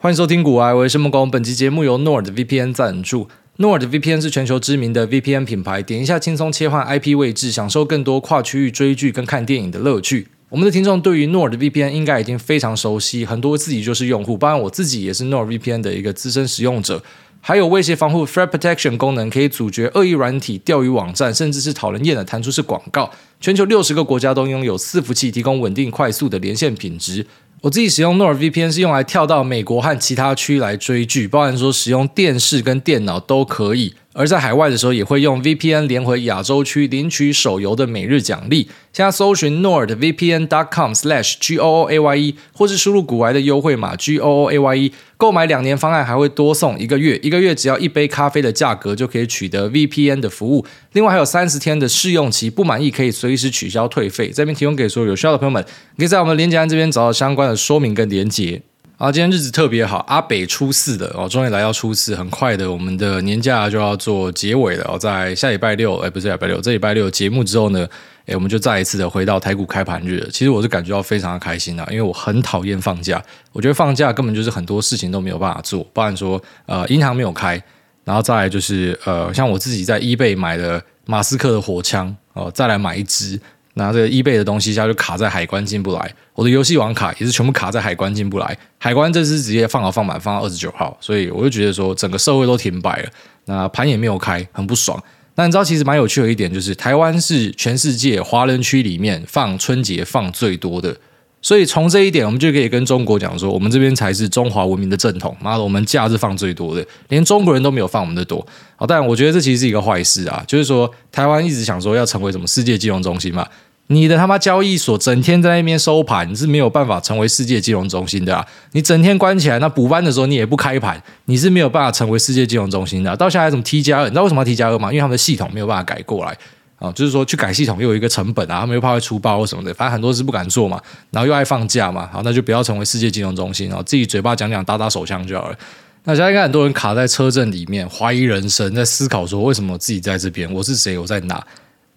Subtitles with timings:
[0.00, 1.28] 欢迎收听股癌，我是孟工。
[1.28, 3.26] 本期节目由 NordVPN 赞助。
[3.56, 10.28] NordVPN 是全球知名的 VPN 品牌，点一下轻松切换 IP 位置，享受更多跨区域追剧跟看电影的乐趣。
[10.50, 17.02] 我们的听众对于 NordVPN 应该已经非常熟悉，很多自己就是用户，包括我自己也是 NordVPN 的一个资深使用者。
[17.40, 23.10] 还有威胁防护 Threat Protection 功能，可以阻绝恶意软体、钓鱼网站，甚至是讨人厌的弹出式广告。
[23.40, 27.26] 全球六十个国家都拥有伺服器，提供稳定快速的连线品质。
[27.60, 33.94] 我自己使用 NordVPN 是用来跳到美国和其他区来追剧，包含说使用电视跟电脑都可以。
[34.18, 38.68] 而在海外的时候，也会用 VPN 连回亚洲区领取手游的每日奖励。
[38.92, 50.66] 现在搜寻 nordvpn.com/goaye，或是输入古玩的优惠码 goaye，购买两年方案还会多送一个月，一个月只要一杯咖啡的价格就可以取得 VPN 的服务。
[50.94, 54.32] 另外还有三十天的试用期，不满意可以随时取消退费。
[54.34, 55.64] 这边提供给所有有需要的朋友们，
[55.96, 58.62] 可以在我们连接栏这边找到相关的说明跟连接。
[58.98, 67.86] 啊，今天日子特别好，阿北初四的哦，终于来到初四，很快的，我们的年假就要做结尾了哦，在下礼拜六，哎，不是礼拜六，这礼拜六节目之后呢，
[68.26, 70.28] 哎，我们就再一次的回到台股开盘日。
[70.32, 73.22] 其实我是感觉到非常的开心啊，因为我很讨厌放假，
[73.52, 77.62] 我觉得放假根本就是很多事情都没有办法做，包含说呃银行没有开，
[78.02, 83.40] 然后再来就是呃像我自己在 eBay 买的马斯克的火枪哦，再来买一支。
[83.78, 86.14] 拿这个 eBay 的东西，一下就卡在海关进不来。
[86.34, 88.58] 我的游戏网卡也是全部卡在海关进不来。
[88.76, 93.08] 海关这次直接放好放满，放到二十九号，所以我就觉得说整个社会都停摆了。
[93.46, 95.02] 那盘也没有开，很不爽。
[95.36, 100.94] 那你知道其实蛮有趣的一点，就是台湾是全世界华人区里面放春节放最多的。
[101.40, 105.34] 所以从这一点，我们就可以跟中国讲说，我们这边才是中华文明的正统。
[105.40, 108.44] 妈的，我们假日放最多的，连中国人都没有放我们的多。
[108.74, 113.46] 好，但我觉得这其实是一个坏事啊，就是说台湾一直想说要成为什么世界金融中心嘛。
[113.88, 118.46] 你的他妈交易所整天在那边收盘，你是没有办法成为世界金融中心的啊！
[118.72, 123.16] 你整天关起来，那补班的时候你也不开盘，你是没有办法成为世界金融中心的。
[123.16, 124.90] 到现在什么 T 加二，你知道为什么 T 加二吗？
[124.90, 126.36] 因为他们的系统没有办法改过来
[126.78, 130.78] 啊，就是说去改系统又有一个成本啊，他们又怕会出包什么的，反正很多事不敢做嘛，
[131.10, 135.56] 然后又爱放假嘛，好，那就不要成为世界金融中心，然后自己嘴巴讲讲打打手枪就好了。
[136.04, 141.42] 那现在应该很多人卡在车阵里面，怀疑人生，在思考说为什么我自己在这边，我是谁，我在哪？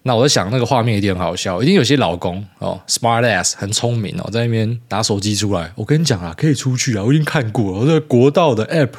[0.03, 5.71] 那我在想，那个画面一定很好笑，一定有些老公哦，smart ass 很聪明哦，在那边拿手机出来。
[5.75, 8.93] 我跟你讲啊，可以出去啊，我已经看过了，我这个国道的 app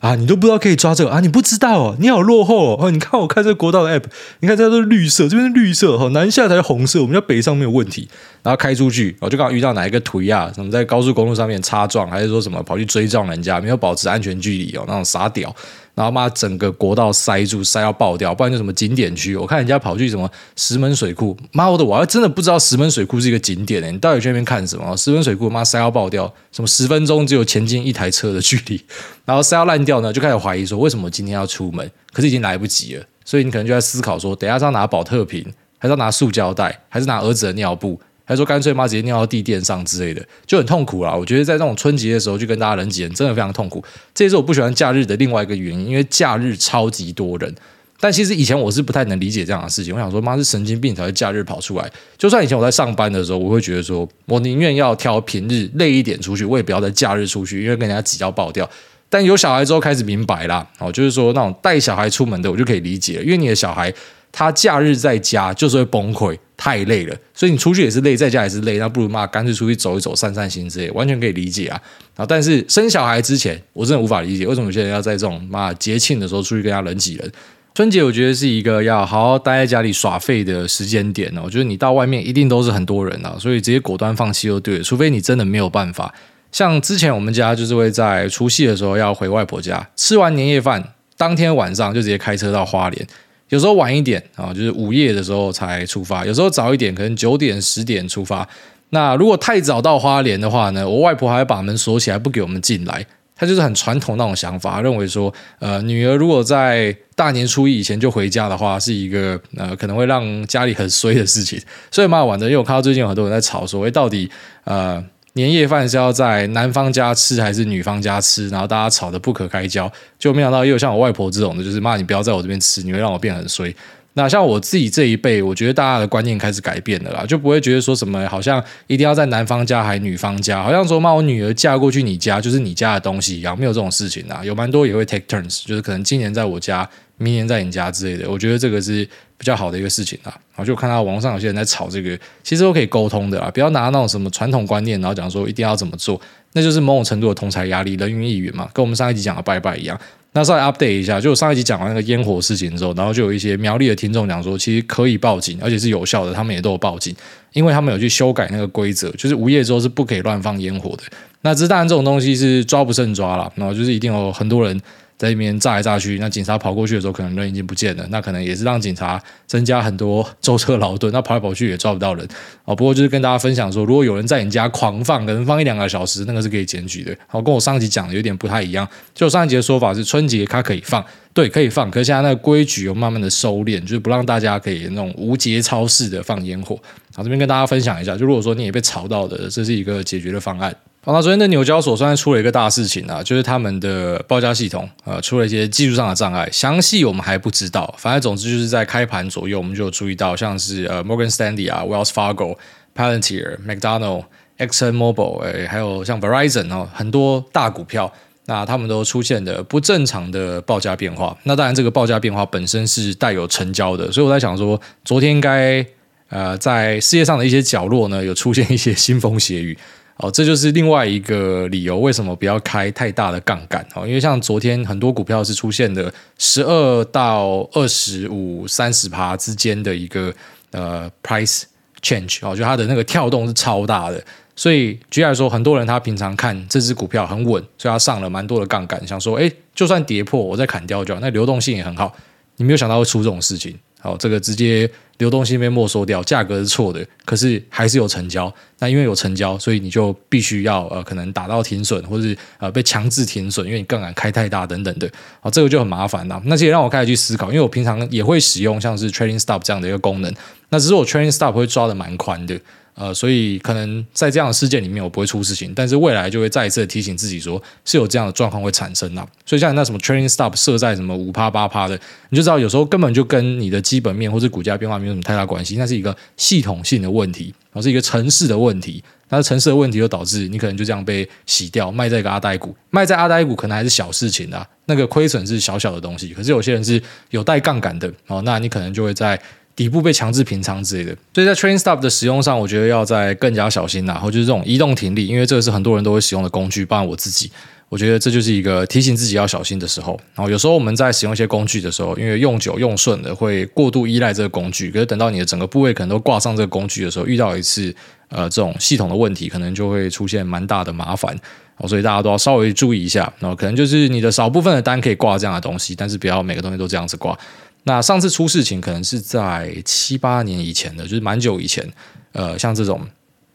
[0.00, 2.90] 啊，你都不知道可以抓这个啊，你不知道哦，你好落后哦。
[2.90, 4.04] 你看我看这国道的 app，
[4.40, 8.08] 你看这都是绿色，这边是绿色哈，南下才是红色，我们家北上没有问题。
[8.42, 15.54] 然后开出去，我就刚好遇到哪一个腿啊，什么在高速公路上面擦撞，还是说什么跑去追撞人家，没有保持安全距离哦，那种傻屌。
[15.94, 19.34] 然后把整个国道塞住，塞到爆掉，不然就什么景点区。
[19.34, 23.90] 我看人家跑去什么石门水库，妈的，我还真的不知道石门水库是一个景点呢。
[23.90, 24.96] 你到底去那边看什么？
[24.96, 28.80] 石门水库妈塞到爆掉，什么十分钟只有前进一台车的距离，
[29.24, 31.90] 然后塞到烂掉呢，就开始怀疑说为什么今天要出门？
[32.12, 35.44] 可是已经来不及了，所以你可能就在思考说，等下是要拿保特瓶，
[35.78, 38.00] 还是要拿塑胶袋，还是拿儿子的尿布？
[38.28, 41.14] 还说干脆妈直接尿到地垫上之类的，就很痛苦啦。
[41.14, 43.82] 我觉得在这种春节的时候，就跟大家人挤人，真的非常痛苦。
[44.14, 47.54] 这也是我不喜欢假日的另外一个原因，因为假日超级多人。
[47.98, 49.94] 但其实以前我是不太能理解这样的事情。
[49.94, 51.90] 我想说，妈是神经病才会假日跑出来。
[52.18, 58.68] 就算以前我在上班的时候，我会觉得说我宁愿要挑平日累一点出去，我也不要在假日出去，因为跟人家挤到爆掉。
[59.08, 63.90] 但有小孩之后开始明白啦，哦，就是说那种带小孩出门的，我就可以理解，因为你的小孩。
[64.30, 71.80] 他假日在家就是会崩溃，太累了，所以你出去也是累，在家也是累，那不如嘛干脆出去走一走，散散心之类，完全可以理解啊。
[72.16, 77.32] 啊，但是生小孩之前，我真的无法理解为什么有些人要在这种嘛节庆的时候出去跟人家人挤人。
[77.74, 81.42] 春节我觉得是一个要好好待在家里耍废的时间点哦。
[81.44, 86.12] 我觉得你到外面一定都是很多人啊，所以直接果断放弃就对了，除非你真的没有办法。
[86.50, 90.82] 像之前我们家就是会在除夕的时候要回外婆家，吃完年夜饭
[91.16, 93.06] 当天晚上就直接开车到花莲。
[93.48, 98.46] 有时候晚一点啊，就是午夜的时候才出发；有时候早一点，可能九点、十点出发。
[98.90, 103.04] 那如果太早到花莲的话呢，我外婆还把门锁起来，不给我们进来。
[103.34, 111.60] 她就是很传统那种想法，认为说，呃，女儿如果在大年初一以前就回家的话，是一个呃可能会让家里很衰的事情。
[111.90, 114.30] 所以蛮好玩的，因为我看到最近有很多人在吵说，诶，到底
[114.64, 115.04] 呃。
[115.38, 118.48] 年夜饭是要在男方家吃还是女方家吃？
[118.48, 123.72] 然后大家吵得不可开交，就没想到又像我外婆这种的，就是骂，你不要在我这边吃，你会让我变很衰。
[124.14, 134.44] 那像我自己这一辈，我觉得大家的观念开始改变了啦，就不会觉得说什么好像一定要在男方家还女方家，好像说骂，我女儿嫁过去你家就是你家的东西一样，没有这种事情啊。
[134.44, 138.28] 有蛮多也会 take turns，就是可能今年在我家，明年在你家之类的。
[138.28, 139.08] 我觉得这个是
[139.38, 140.28] 比较好的一个事情啊。
[140.28, 146.20] 然后就看到网上有些人在吵这个，其实都可以沟通的啊，不要拿那种什么传统观念，然后讲说一定要怎么做，
[146.52, 149.98] 那就是某种程度的同财压力，人云亦云嘛，跟我们上一集讲的拜拜一样。
[150.32, 157.16] 那稍微 update 一下，就我上一集讲完那个烟火事情之后，然后就有一些苗栗的听众讲说，其实可以报警，而且是有效的，他们也都有报警，
[157.54, 161.02] 因为他们有去修改那个规则，就是午夜之后是不可以乱放烟火的。
[161.40, 164.78] 那这当然这种东西是抓不胜抓了，然后就是一定有很多人。
[165.18, 168.06] 在那边炸来炸去，那警察跑过去的时候，可能人已经不见了。
[168.08, 171.12] 那可能也是让警察增加很多舟车劳顿。
[171.12, 172.26] 那跑来跑去也抓不到人
[172.64, 172.76] 哦。
[172.76, 177.12] 不过就是跟大家分享说，如果有人在你家狂放，可能放一两个小时，那个是可以检举的。
[177.26, 178.88] 好，跟我上一集讲的有点不太一样。
[179.12, 181.04] 就上一集的说法是春节它可以放，
[181.34, 181.90] 对，可以放。
[181.90, 186.76] 可是现在那个规矩又慢慢的收敛，就是不让大家可以那种无节操式的放烟火。
[187.12, 190.72] 好，这边跟大家分享一下，就如果说你也被吵到的，这是一个解决的方案。
[191.08, 197.94] 好，那昨天的纽交所算是出了一个大事情啊，就是他们的报价系统呃出了一些技术上的障碍，详细我们还不知道。
[197.96, 202.58] 反正总之就是在开盘左右，我们就有注意到，像是呃 Morgan Stanley 啊、Wells Fargo、
[202.94, 204.24] Palantir、McDonald、
[204.58, 208.12] Exxon Mobil，哎，还有像 Verizon 哦，很多大股票，
[208.44, 211.34] 那他们都出现的不正常的报价变化。
[211.44, 215.82] 那当然，这个报价变化本身是带有成交的，所以我在想说，昨天应该
[216.28, 219.78] 呃在世界上的一些角落呢，有出现一些腥风血雨。
[220.18, 224.06] 哦，这就是另外一个理由，为什么不要开太大的杠杆哦？
[224.06, 230.34] 因为像昨天很多股票是出现的十二到二十五、三十趴之间的一个
[230.72, 231.62] 呃 price
[232.02, 234.20] change 哦，就它的那个跳动是超大的。
[234.56, 241.20] 所以举例来说，很多人他平常看这只股票很稳，所以他上了蛮多的杠杆，想说，哎，就算跌破，我再砍掉就好。
[241.20, 242.12] 那流动性也很好，
[242.56, 243.78] 你没有想到会出这种事情。
[244.00, 248.52] 好，这个直接流动性被没收掉，价格是错的，可是还是有成交。
[248.78, 255.10] 那因为有成交，所以你就必须要呃，可能打到停损，或者是呃被强制停损，因为你杠杆开太大等等的。
[255.40, 256.40] 好，这个就很麻烦了。
[256.44, 260.32] 那这也让我开始去思考，因为我平常也会使用像是 Trading Stop 这样的一个功能，
[260.68, 262.58] 那只是我 Trading Stop 会抓的蛮宽的。
[263.00, 269.24] 呃，所以可能在这样的事件里面，我不会出事情，但是未来就会再一次提醒自己说，是有这样的状况会产生的。
[269.46, 271.96] 所以像那什么 training stop 设在什么五趴八趴的，
[272.30, 279.00] 你就知道有时候根本就跟你的基本面或者股价变化没有什么太大关系，那是一个系统性的问题，然后是一个城市的问题。
[279.28, 286.30] 那城市的问题就导致你可能就这样被洗掉，卖在一个阿呆股，卖在阿呆股可能还是小事情啊，那个亏损是小小的东西。
[286.30, 289.40] 可是有些人是有带杠杆的哦，那你可能就会在。
[289.78, 297.48] 底部被强制平仓之类的，所以在 train stop 的使用上，我觉得要再更加小心，然后就是这种移动停利，因为这个是很多人都会使用的工具，包括我自己，
[297.88, 300.18] 我觉得这就是一个提醒自己要小心的时候。
[300.34, 307.94] 然后有时候我们在使用一些工具的时候，因为用久用顺了，会过度依赖这个工具，可是等到你的整个部位可能都挂上这个工具的时候，遇到一次
[308.30, 311.38] 呃这种系统的问题，可能就会出现蛮大的麻烦。
[311.86, 313.32] 所以大家都要稍微注意一下。
[313.38, 317.38] 然后可能就是你的少部分的单可以挂这样的东西，但是不要每个东西都这样子挂。
[317.84, 321.86] 那上次出事情可能是在七八年以前的，就是蛮久以前。
[322.32, 323.00] 呃，像这种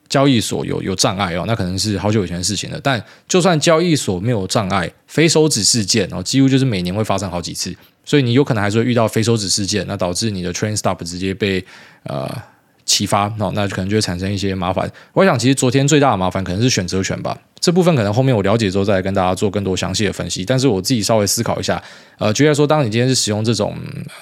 [0.10, 2.80] 交易所有有障碍哦，那可能是好久以前的事情了。
[2.81, 11.64] 但就算交易所没有障碍，非手指事件哦，几乎就是每年会发生好几次，所以你有可能还是会遇到非手指事件，那导致你的 train stop 直接被
[12.04, 12.53] 呃。
[12.85, 14.89] 启发，那可能就会产生一些麻烦。
[15.13, 17.38] 我想，其实昨天最大的麻烦可能是选择权吧。
[17.59, 20.44] 这部分可能后面我了解之后再来跟大家做更多详细的分析。
[20.44, 21.81] 但是我自己稍微思考一下，
[22.18, 23.74] 呃，举例说，当你今天是使用这种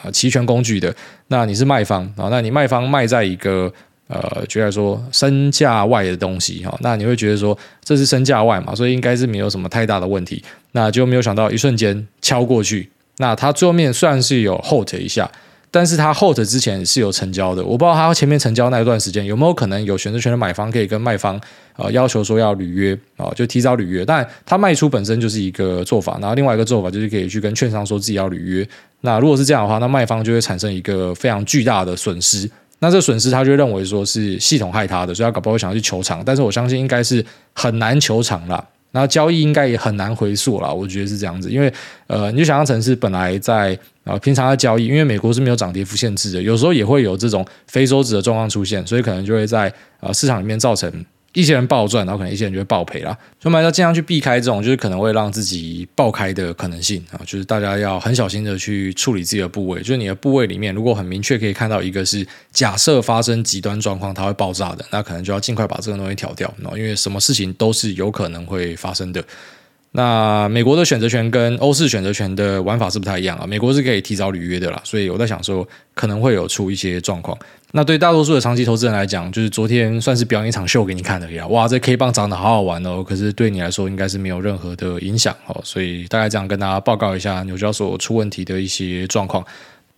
[0.04, 0.96] 呃期权工具的，
[1.28, 3.72] 那你是卖方啊，那你卖方卖在一个
[4.08, 10.44] 呃，举例说身价外的东西哈，那你会觉得说这是身价外嘛，所以应该是没有什么太大的问题。
[10.74, 15.30] 那就没有想到一瞬间敲过去，那它最后面虽然是有 hold 一下。
[15.74, 21.40] 但是他 hold 之前是有成交的，我不知道他前面成交那一段时间有没有可能有选择权的买方可以跟卖方
[21.78, 24.06] 呃要求说要履约啊、就提早履约。
[24.06, 28.68] 但他卖出本身就是一个做法，然后另外一个做法就是可以去跟券商说自己要履约。
[29.00, 32.52] 那如果是这样的话，那卖方就会产生一个非常巨大的损失。
[32.80, 36.22] 那这损失他就认为说是系统害他的，所以他搞不好想要去求偿。
[36.26, 38.62] 但是我相信应该是很难求偿啦。
[38.92, 41.74] 然后交易应该也很难回溯了，我觉得是这样子，因为
[42.08, 50.92] 呃，你就想象成是本来在呃平常的交易，因为美国是没有涨跌幅限制的，有时候也会有这种非收指的状况出现，所以可能就会在呃市场里面造成。
[51.34, 53.12] 一些人暴赚，然后可能一些人就会暴赔啦。
[53.40, 57.22] 所以我们要尽量去避开这种，就是可能会让自己爆开的可能性啊。
[57.26, 59.80] 就是大家要很小心的去处理自己的部位。
[59.80, 66.54] 就是你的部位里面，如果很明确可以看到一个是假设发生极端状况它会爆炸的，那可能就要尽快把这个东西调掉。
[66.76, 69.24] 因为什么事情都是有可能会发生的。
[69.94, 73.46] 那美国的选择权跟欧式选择权的玩法是不太一样啊。
[73.46, 77.38] 美国是可以提早履约的啦，所以我在想说可能会有出一些状况。
[77.74, 81.46] 那对大多数的长期投资人来讲，就是昨天算是表演一场秀给你看的呀。
[81.48, 85.60] 哇，这 K 棒长得好好玩哦，可是对你来说应该是没有任何的影响哦。
[85.64, 89.46] 所以大概这样跟大家报告一下纽交所出问题的一些状况。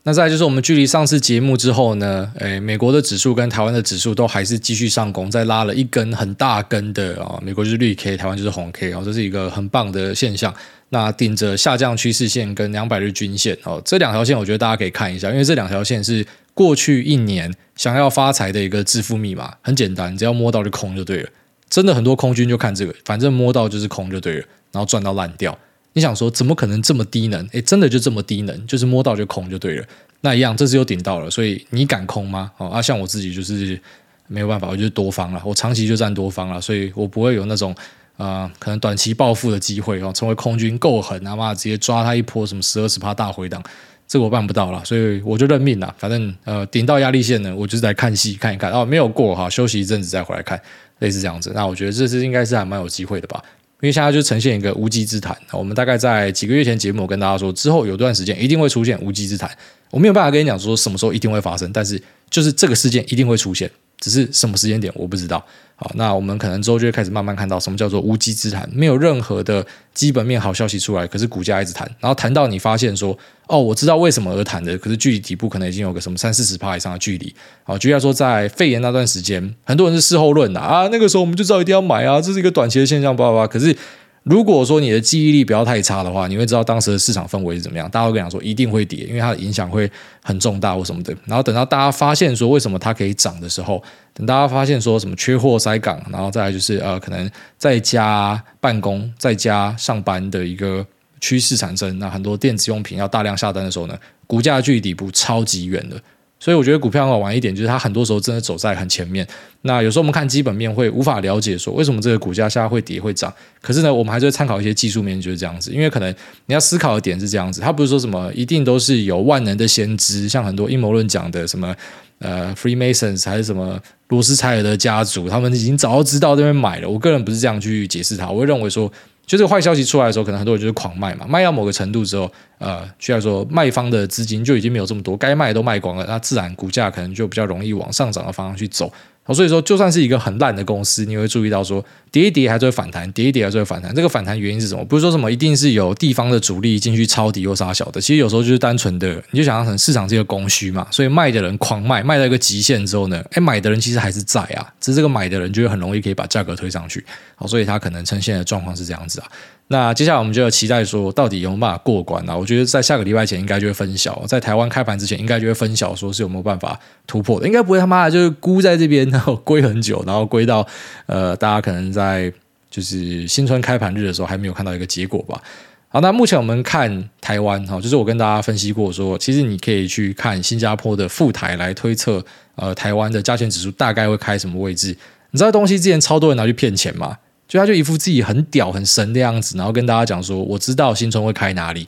[0.06, 10.54] 那再就是我们距离上次节目之后呢，诶，美国的指数跟台湾的指数都还是继续上攻，再拉了一根很大根的啊、哦，美国就是绿 K，台湾就是红 K 哦，这是一个很棒的现象。
[10.90, 21.30] 那顶着下降趋势线跟两百日均线哦，这两条线我觉得大家可以看一下，因为这两条线是过去一年想要发财的一个致富密码，很简单，只要摸到就空就对了。
[21.70, 25.58] 真的很多空军就看这个，反正摸到就是空就对了，然后赚到烂掉。
[25.94, 27.48] 你想说怎么可能这么低能？
[27.54, 29.86] 诶，真的就这么低能，就是摸到就空就对了。
[30.22, 32.52] 那一样，这次又顶到了，所以你敢空吗？
[32.58, 33.80] 哦，啊，像我自己就是
[34.28, 37.76] 没有办法，我就是多方了，我长期就占多方了，所以我不会有那种
[38.16, 43.62] 啊、可能短期暴富的机会哦，成为空军够狠啊嘛，直接抓他一波什么十二十趴大回档，
[44.08, 45.94] 这个我办不到了，所以我就认命了。
[45.98, 50.62] 反正呃，顶到压力线呢，我就是来看戏看一看哦，没有过哈，休息一阵子再回来看，
[51.00, 51.52] 类似这样子。
[51.54, 53.44] 那我觉得这次应该是还蛮有机会的吧。
[53.84, 59.52] 因为现在就呈现一个无稽之谈，我们大概在几个月前节目我跟大家说，之后有段时间一定会出现无稽之谈，
[59.92, 63.70] 我没有办法跟你讲说什么时候一定会发生，但是就是这个事件一定会出现。
[64.04, 65.42] 只是什么时间点我不知道。
[65.76, 73.18] 好，那我们可能之后就会开始慢慢看到什么叫做无稽之谈，没有任何的基本面好消息出来，可是股价一直谈，然后谈到你发现说，
[73.48, 77.34] 哦，我知道为什么而谈的，可是距离底部可能已经有个什么三四十趴以上的距离。
[77.64, 83.48] 好，就要说，在肺炎那段时间，很多人是事后论的啊，那个时候我们就知道一定要买啊，这是一个短期的现象，叭叭叭。
[83.48, 83.76] 可是
[84.24, 87.90] 如果说你的记忆力不要太差的话，你会知道当时的市场氛围是怎么样。
[87.92, 89.90] 大家会跟你讲说一定会跌，因为它的影响会
[90.24, 91.14] 很重大或什么的。
[91.26, 100.86] 然后等到大家发现说为什么它可以涨的时候，等大家发现说什么缺货塞港，然后再来就是呃可能在家办公、在家上班的一个
[101.20, 106.02] 趋势产生，那很多电子用品要大量下单的时候呢，股价距底部超级远的。
[106.44, 109.26] 所以我觉得股票好玩一点，就是它很多时候真的走在很前面。
[109.62, 115.72] 那有时候我们看基本面会无法了解说为什么这个股价现在会跌会涨，可是呢，我们还是会参考一些技术面，就是这样子。
[115.72, 116.14] 因为可能
[116.48, 121.74] 你要思考的点是这样子，它不是说什么一定都是有万能的先知，像很多阴谋论讲的什么
[122.20, 126.90] 呃 Freemasons 还是什么罗斯柴尔德家族，他们已经早就知道这边买了。
[126.90, 128.92] 我个人不是这样去解释它，我会认为说。
[129.26, 138.92] 就这个坏消息出来的时候，可能很多人就是狂卖嘛，卖到某个程度之后，呃，需要说卖方的资金就已经没有这么多，该卖的都卖光了，那自然股价可能就比较容易往上涨的方向去走。
[139.34, 143.94] 所以说，就算是一个很烂的公司，你会注意到说，跌一跌还是会反弹，跌一跌还是会反弹。
[143.96, 144.86] 这个反弹原因是什么？
[144.86, 150.86] 不是说什么一定是有地方的主力进去抄底又杀小的，其实有时候就是单纯的，你就想象成市场这个供需嘛。
[150.92, 157.04] 所以卖的人狂卖，卖到一个极限之后呢，哎，买的人其实还是在啊，只是这个买的人就会很容易可以把价格推上去。
[157.36, 159.28] 好，所以它可能呈现的状况是这样子啊。
[159.70, 162.38] 那接下来我们就要期待说，到底有没有办法过关啊？
[162.38, 167.48] 我觉得在下个礼拜前应该就会分晓，在台湾开盘之前应该就会分晓，说是有没有办法突破的。
[167.48, 170.68] 应该不会他妈的就是估在这边，然后归很久，然后归到
[171.08, 172.34] 呃，大家可能在在
[172.70, 175.42] 就是新春开盘日的时候还没有看到一个结果吧。
[175.88, 184.98] 好，那目前我们看台湾哈，就是我跟大家分析过说，其实你可以去看新加坡的富台来推测，呃，台湾的加权指数大概会开什么位置？
[185.30, 187.18] 你知道东西之前超多人拿去骗钱吗？
[187.48, 191.88] 就他就一副自己很屌很神的样子，然后跟大家讲说，我知道新春会开哪里，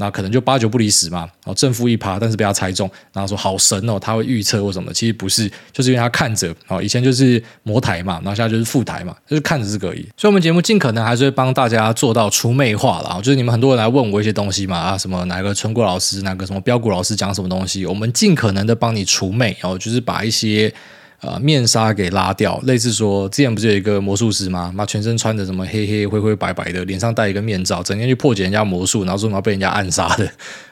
[0.00, 10.08] 那可能就八九不离十嘛，然后正负一趴，但是被他猜中，然后说好神哦，他会预测或什么，其实不是，就是因为他看着，以前就是摩台嘛，然后现在就是副台嘛，就是看着这个而已。
[10.16, 20.72] 所以，我们节目尽可能还是会帮大家做到除魅化了，就是你们很多人来问我一些东西嘛，啊，什么哪个存股老师，哪个什么飙股老师讲什么东西，我们尽可能的帮你除魅，然后就是把一些。
[21.20, 24.72] 呃，面纱给拉掉，类似说，之前不是有一个魔术师吗？
[24.74, 30.30] 妈，全身穿着什么黑黑灰灰白白的，脸上戴一个面罩，整天去破解人家魔术，然后说要被人家暗杀的。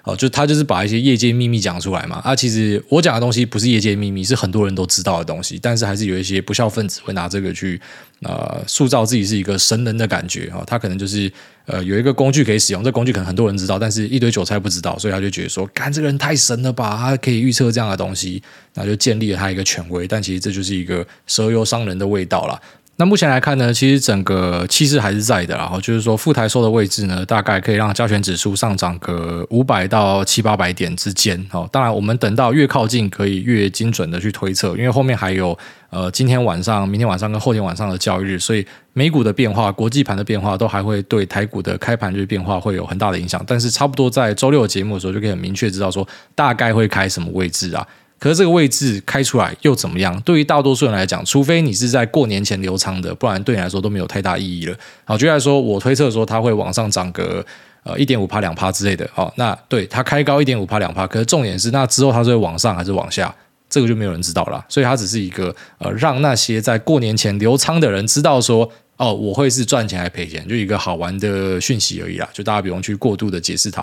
[0.08, 2.16] 哦，就他就是把一些业界秘密讲出来嘛。
[2.24, 7.78] 啊，其实我讲的东西不是业界秘密，是很多人都知道的东西，但是还是有一些不孝分子会拿这个去
[8.22, 10.64] 呃塑造自己是一个神人的感觉啊。
[10.66, 11.30] 他可能就是
[11.66, 18.42] 呃有一个工具可以使用，这工具可能很多人知道，但是一堆韭菜不知道，所以他就觉得说，干这个人太神了吧，他可以预测这样的东西，
[18.74, 20.08] 那就建立了他一个权威。
[20.08, 22.58] 但其实这就是一个蛇油商人的味道啦。
[23.00, 31.46] 那目前来看呢，其实整个气势还是在的，然后就是说，副台收的位置呢，大概可以让加权指数上涨个五百到七八百点之间。
[31.52, 35.56] 哦，当然，我们等到越靠近，可以越精准的去推测，因为后面还有
[35.90, 43.40] 呃今天晚上、明天晚上跟后天晚上的交易日，所以美股的变化、国际盘的变化都还会对台股的开盘日变化会有很大的影响。
[43.46, 47.86] 但是，差不多在周六的节目的时候，就可以很明确知道说大概会开什么位置啊。
[48.18, 50.20] 可是这个位置开出来又怎么样？
[50.22, 54.76] 对于大多数人来讲，除非你是在过年前留仓的，不然对你来说都没有太大意义了。
[55.04, 57.44] 好，就来说，我推测说它会往上涨个
[57.84, 59.08] 呃一点五趴两趴之类的。
[59.12, 63.34] 好，那对它开高一点五趴两趴，可是重点是那之后它是会往上还是往下？
[63.70, 64.64] 这个就没有人知道了。
[64.68, 68.70] 所以它只是一个呃让那些在过年前留仓的人知道说。
[68.98, 73.80] 哦，我会是赚钱还赔钱，就一个好玩的讯息而已啦，就大家不用去过度的解释它。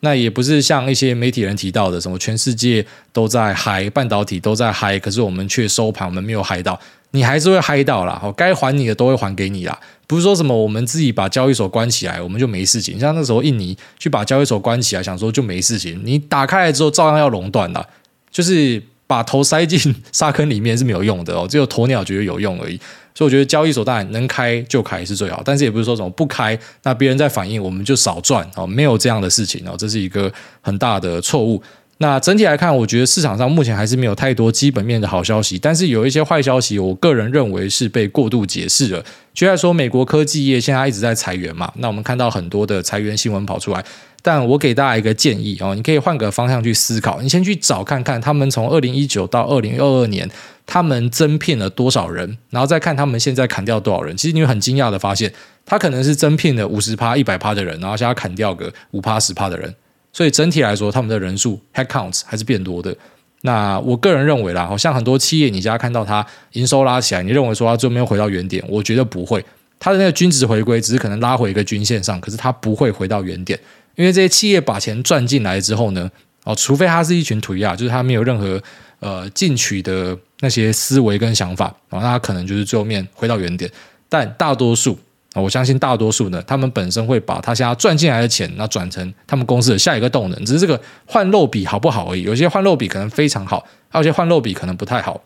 [0.00, 6.78] 那也不是像一些媒体人提到的，什么全世界都在嗨，半导体都在嗨，可是我们却收盘，我们没有嗨到。
[7.10, 9.78] 你还是会嗨到啦，好，该还你的都会还给你啦。
[10.06, 13.00] 不是说什么我们自己把交易所关起来，我们就没事情。
[13.00, 17.84] 像那时候印尼去把交易所关起来，想说就没事情，你打开来之后照样要垄断啦，
[18.30, 22.78] 就是把头塞进 沙坑里面是没有用的哦，只有鸵鸟觉得有用而已。
[23.18, 31.60] 所以我觉得交易所当然能开就开是最好，但是也不是说什么不开，那别人在反应我们就少赚哦，没有这样的事情哦，这是一个很大的错误。
[32.00, 39.04] 那整体来看，我觉得市场上目前还是没有太多基本面的好消息，但是有一些坏消息，我个人认为是被过度解释了。
[39.34, 43.84] 就在说，美国科技业现在一直在裁员嘛，那我们看到很多的裁员新闻跑出来，
[44.22, 50.28] 但我给大家一个建议哦，你可以换个方向去思考，你先去找看看他们从二零一九到二零二二年，
[50.66, 54.16] 他们增聘了多少人，然后再看他们现在砍掉多少人。
[54.16, 55.32] 其实你会很惊讶的发现，
[55.64, 59.72] 他可能是增聘了五十趴、一百趴的人，然后现在砍掉个五趴、十趴的人。
[60.12, 62.94] 所以整体来说，他们的人数 headcounts 还是变多的。
[63.42, 68.64] 那我个人认为啦，好像很多企业，你家看到它营收拉起来，你认为说它最后没有回到原点？
[68.68, 69.44] 我觉得不会，
[69.78, 73.56] 它的那个均值回归只是可能拉回一个均线上，可是它不会回到原点，
[73.98, 76.08] 因为这些企业把钱赚进来之后呢，
[76.44, 78.62] 哦，除非他是一群颓啊，就是他没有任何
[79.00, 83.68] 呃进取的那些思维跟想法，哦，那他可能就是最后面回到原点，
[84.08, 84.96] 但大多数。
[85.34, 92.22] 我相信大多数呢，他们本身会把他现在赚进来的钱，那转成他们公司的下一个动能，只是这个换漏比好不好而已。
[92.22, 95.20] 有些换漏比可能非常好，还有些换漏比可能不太好。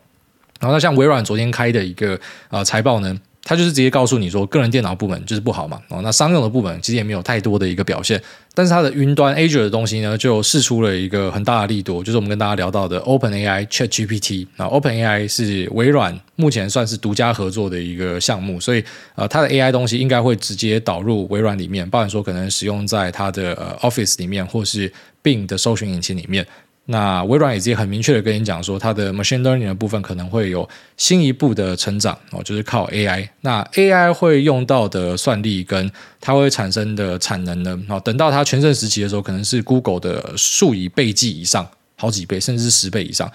[0.59, 3.15] 然后，那像微软昨天开的一个呃财报呢。
[3.45, 8.21] 他就是直接告诉你说，个人电脑部门就是不好嘛，哦，那商用的部门其实也没有太多的一个表现，
[8.53, 18.81] 但是它的云端 Azure 的东西呢，就试出了一个很大的力度，就是我们跟大家聊到的 OpenAI ChatGPT，那 OpenAI 是微软目前算是独家合作的一个项目，所以
[19.15, 24.89] 呃，它的 AI 东西应该会直接导入微软里面，包含说可能使用在它的呃 Office 里面，或是
[25.21, 26.47] Bing 的搜寻引擎里面。
[26.85, 33.27] 那微软也自己很明确的跟你讲说，它的 machine learning 的部分可能会有新一步的成长哦，就是靠 AI。
[33.41, 43.31] 那 AI 会用到的算力跟它会产生的产能呢，哦，等到它全盛时期的时候，可能是 Google 的数以倍计以上，好几倍，甚至十倍以上。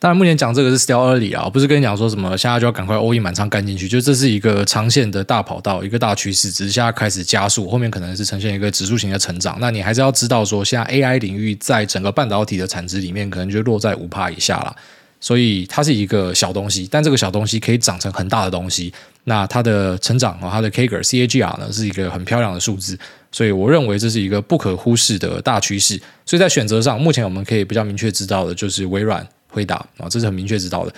[0.00, 9.58] 当然，目前讲这个是 still early 啊，不是跟你讲说什么现在就要赶快 all in 满仓干进去，就这是一个长线的大跑道，一个大趋势，只是现在开始加速，后面可能是呈现一个指数型的成长。
[9.60, 14.74] 那你还是要知道说，现在 AI 领域在整个半导体的产值里面，可能就落在五趴以下了，
[15.20, 18.90] 所以它是一个小东西，但这个小东西可以长成很大的东西。
[19.24, 22.98] 那它的成长啊，它的 CAGR CAGR 呢，是一个很漂亮的数字，
[23.30, 26.00] 所以我认为这是一个不可忽视的大趋势。
[26.24, 29.28] 所以在选择上，目前我们可以比较明确知道的就是微软。
[29.50, 30.92] 回答啊，这是很明确知道的。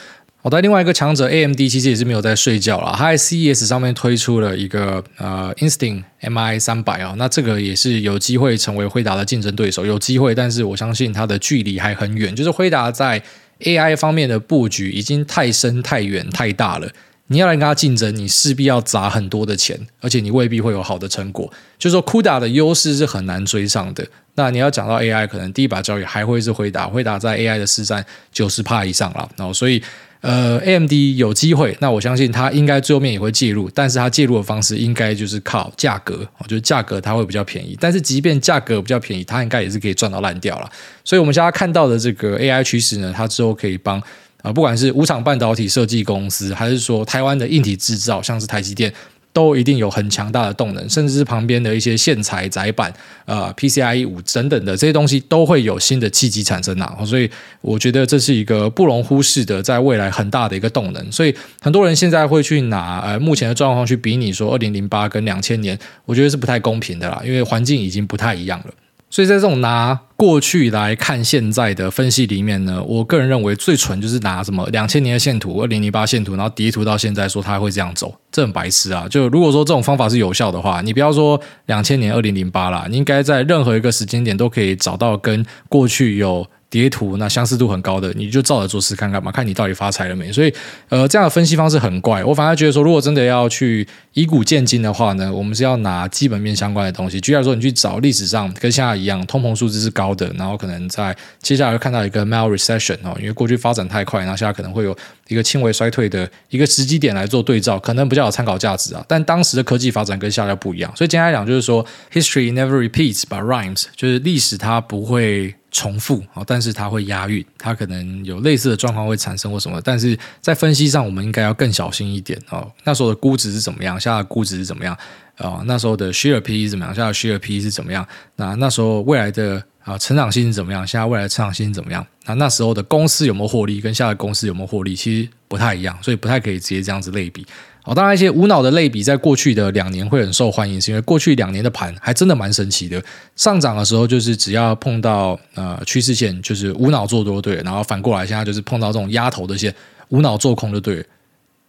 [0.44, 13.22] 好的，另外一个强者 AMD 其实也是没有在睡觉了，它在 CES 上面推出了一个呃 Instinct MI 三百啊，那这个也是有机会成为辉达的竞争对手，有机会，但是我相信它的距离还很远，就是辉达在
[13.60, 16.90] AI 方面的布局已经太深、太远、太大了。
[17.28, 21.50] 你要来跟他竞争，你势必要砸很多的钱，而且你未必会有好的成果。
[21.78, 24.06] 就是说，CUDA 的优势是很难追上的。
[24.34, 29.28] 那你要讲到 AI，可能第一把交易还会是辉达，辉达在 AI 的市占九十趴以上了。
[29.36, 29.82] 然后，所以
[30.20, 37.76] 呃，AMD 有机会，那我相信它应该最后面也会介入，但是它介入的方式应该就是靠价格，就是价格它会比较便宜。
[37.80, 40.70] 但是即便价格比较便宜，它应该也是可以赚到烂掉了。
[41.02, 44.02] 所以我们现在看到的这个 AI 趋势呢，它之后可以帮。
[44.42, 48.92] 啊，不管是无厂半导体设计公司，还是说台湾的硬体制造，像是台积电，
[49.32, 52.92] 都一定有很强大的动能，甚至是旁边的一些线材窄板，
[53.24, 56.98] 呃，PCIe 五等等的这些东西，都会有新的契机产生啊。
[57.06, 61.12] 所以我觉得这是一个不容忽视的，在未来很大的一个动能。
[61.12, 68.74] 所以很多人现在会去拿呃目前的状况去比拟说二零零八跟两千年，我觉得是不太公平的啦，因为环境已经不太一样了。
[69.12, 79.06] 所以在这种拿过去来看现在的分析里面呢，我个人认为最蠢就是拿什么两千年的线图、二零零八线图，然后叠图到现在说它会这样走，这很白痴啊！
[79.10, 86.46] 就如果说这种方法是有效的话，你不要说两千年、二零零八啦，你应该在任何一个时间点都可以找到跟过去有。
[86.72, 90.32] 叠图那相似度很高的，你就照着做事看看嘛，看你到底发财了没。
[90.32, 90.50] 所以，
[90.88, 92.24] 呃，这样的分析方式很怪。
[92.24, 97.20] 我反而觉得说，如果真的要去以古鉴今的话呢，我们是要拿基本面相关的东西。
[97.20, 104.96] 举例来说，你去找历史上跟现在一样，通膨数字是高的，然后可能在接下来会看到一个 mild recession 哦，因为过去发展太快，然后现在可能会有
[105.28, 109.04] 一个轻微衰退的一个时机点来做对照，可能比较有参考价值啊。
[109.06, 115.54] 但当时的科技发展跟现在不一样，所以简单来讲就是说，history never repeats but rhymes，就是历史它不会。
[115.72, 122.70] 重复啊，但是它会押韵，它可能有类似的状况会产生或什么，但是在分析上我们应该要更小心一点哦。
[122.84, 123.98] 那时候的估值是怎么样？
[123.98, 124.96] 现在的估值是怎么样？
[125.38, 126.94] 啊，那时候的 share P 是怎么样？
[126.94, 128.06] 现在的 share P 是怎么样？
[128.36, 130.86] 那那时候未来的啊，成长性是怎么样？
[130.86, 132.06] 现在未来的成长性是怎么样？
[132.26, 137.46] 那那时候的公司有没有获利，跟现在的公司有没有获利，其实不太一样，所以不太可以直接这样子类比。
[137.84, 143.02] 哦，当然一些无脑的类比，在过去的两年会很受欢迎，是因为过去两年的盘还真的蛮神奇的。
[143.36, 149.74] 上涨的时候就是只要碰到呃趋势线，就是无脑做多对，然后反过来现在就是碰到这种压头的线，
[150.08, 151.04] 无脑做空就对，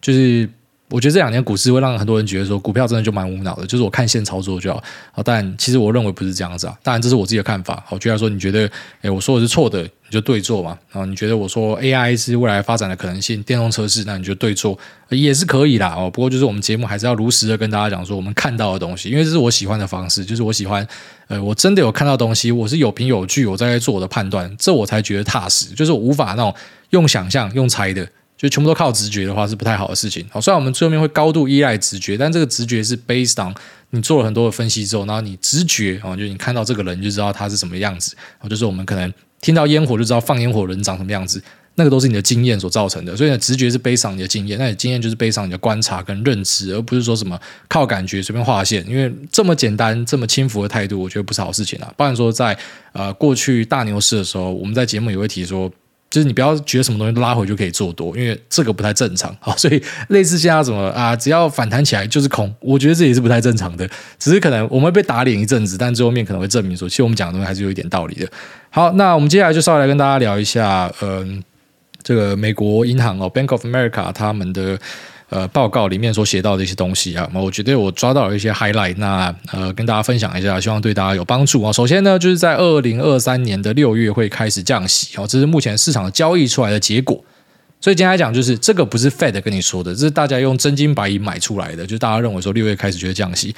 [0.02, 0.50] 就是。
[0.90, 4.84] 我觉得这两年股市会让很多人觉得说股票真的就蛮无脑的，就是我看线操作就好。
[5.12, 6.78] 好，但其实我认为不是这样子啊。
[6.84, 7.84] 当然这是我自己的看法。
[7.88, 8.70] 好，居然说你觉得，
[9.02, 10.78] 诶，我说的是错的，你就对做嘛。
[10.92, 14.78] 然后你觉得我说 AI 是未来发展的可能性，电动车是，那你就对做
[15.10, 15.96] 也是可以啦。
[15.98, 20.88] 哦，不过就是我们节目还是要如实的跟大家讲说我们看到的东西，因为这是我喜欢的方式，就是我喜欢，
[21.28, 25.74] 呃，我真的有看到东西，我是有凭有据，我在做我的判断，这我才觉得踏实。
[25.74, 26.54] 就是我无法那种
[26.92, 28.08] 用想象、用猜的。
[28.44, 30.26] 就全部都靠直觉的话是不太好的事情。
[30.30, 33.56] 好，虽然我们最后面会高度依赖直觉，但这个直觉是 based on
[33.92, 38.14] 你做了很多的分析之后，然后你直觉啊，就你看到这个人就知道他是什么样子。
[38.50, 41.42] 就是我们可能听到烟火就知道放烟火人长什么样子，
[41.76, 43.16] 那个都是你的经验所造成的。
[43.16, 48.86] 所以呢，直觉是 based on 你的经验，那你经验就是 based on 你的观察跟认知，而不是说什么靠感觉随便画线。
[48.90, 51.94] 因为这么简单、这么轻浮的态度，我觉得不是好事情啊。
[51.96, 52.58] 不然说在
[52.92, 55.72] 呃过去大牛市的时候，我们在节目也会提说。
[56.14, 59.36] 就是你不要觉得什么东西拉回就可以做多，因为这个不太正常。
[59.42, 63.90] 好，所以类似现在什么啊，只要反弹起来就是空，我觉得这也是不太正常的。
[64.20, 68.28] 只是可能我们被打脸一阵子，但最后面可能会证明说，其实我们讲的东西还是有一点道理的。
[68.70, 71.44] 好，那我们接下来就稍微来跟大家聊一下，嗯，
[72.04, 74.78] 这个美国银行哦，Bank of America 他们的。
[75.30, 81.72] 呃，报告里面所写到的一些东西啊，我觉得我抓到了一些 highlight，那呃，跟大家分享一下，希望对大家有帮助啊。
[81.72, 87.24] 首先呢，就是在二零二三年的六月会开始降息哦，这是目前市场交易出来的结果。
[87.82, 93.54] 所以今天来讲，就是这个不是 Fed 跟你说的，这是大家用真金白银买出来的，就大家认为说六月开始就会降息。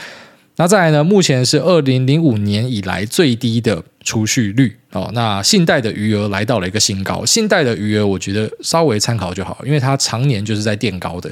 [0.57, 7.25] 那再来呢，目前是二零零五年以来最低的储蓄率哦，那信贷的余额来到了一个新高。
[7.25, 11.29] 信贷的余额，我觉得稍微参考就好，因为它常年就是在垫高的。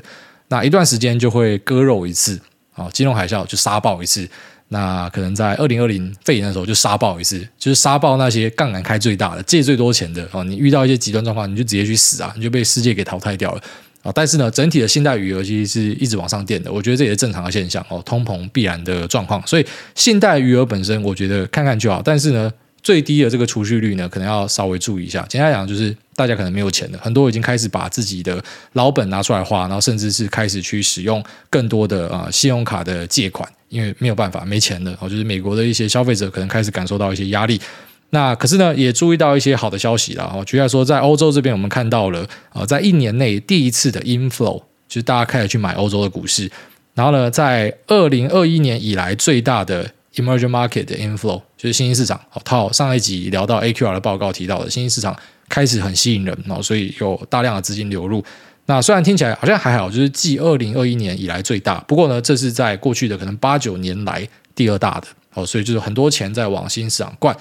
[0.49, 2.39] 那一段时间就会割肉一次，
[2.73, 4.27] 啊，金融海啸就杀爆一次。
[4.69, 10.43] 那可能在二零二零肺炎的时候就杀爆一次，就是杀爆那些杠杆开最大的、借最多钱的啊。
[10.43, 13.61] 你遇到一些极端状况，你就直接去死啊，你就被世界给淘汰掉了
[14.03, 14.11] 啊。
[14.13, 19.41] 但是呢，整体的信贷余额其实是一直往上垫的，我觉得这也是正常的现象哦，通膨必然的状况。
[19.47, 22.01] 所以信贷余额本身，我觉得看看就好。
[22.03, 22.51] 但是呢。
[22.83, 25.25] 最低的这个储蓄率呢，可能要稍微注意一下。
[25.29, 34.93] 简单来讲，就是大家可能没有钱了，很多已经开始把自己的老本拿出来花，然后甚至是开始去使用更多的啊信用卡的借款，因为没有办法没钱了。
[34.99, 37.57] 哦，就是美国的一些消费者可能开始感受到一些压力。
[38.13, 40.23] 那可是呢，也注意到一些好的消息了。
[40.33, 46.49] 哦，举例来说，在欧洲这边，我们看到了啊，在一年内第一次的 inflow，就是大家开始去买欧洲的股市。
[46.93, 49.91] 然后呢，在二零二一年以来最大的。
[50.15, 55.17] Emerging market 的 inflow 就是新兴市场，好，套上一集聊到 AQR 的报告提到的新兴市场
[55.49, 58.23] 开始很吸引人哦，所以有大量的资金流入。
[58.67, 67.35] 那虽然听起来好像还好，就是继二零二一年以来最大，不过呢，这是在过去的可能八九年来第二大的哦，所以就是很多钱在往新兴市场灌。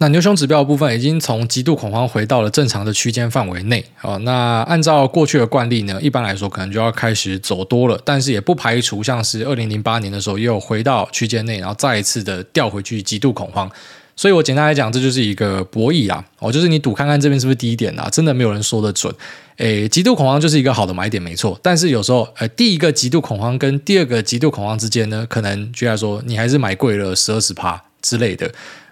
[0.00, 3.84] 那牛熊指标的部分已经从极度恐慌回到了正常的区间范围内。
[3.96, 13.68] 好，那按照过去的惯例呢，一般来说可能就要开始走多了，但是也不排除像是二零零八年的时候，也有回到区间内，然后再一次的掉回去极度恐慌。
[14.14, 19.12] 所以我简单来讲，这就是一个博弈啊，哦，就是你赌看看这边是不是低点啊，真的没有人说得准。
[19.56, 21.58] 诶，极度恐慌就是一个好的买点，没错。
[21.60, 28.48] 但是有时候，呃，第一个极度恐慌跟第二个极度恐慌之间呢，可能居然说你还是买贵了十二十趴之类的。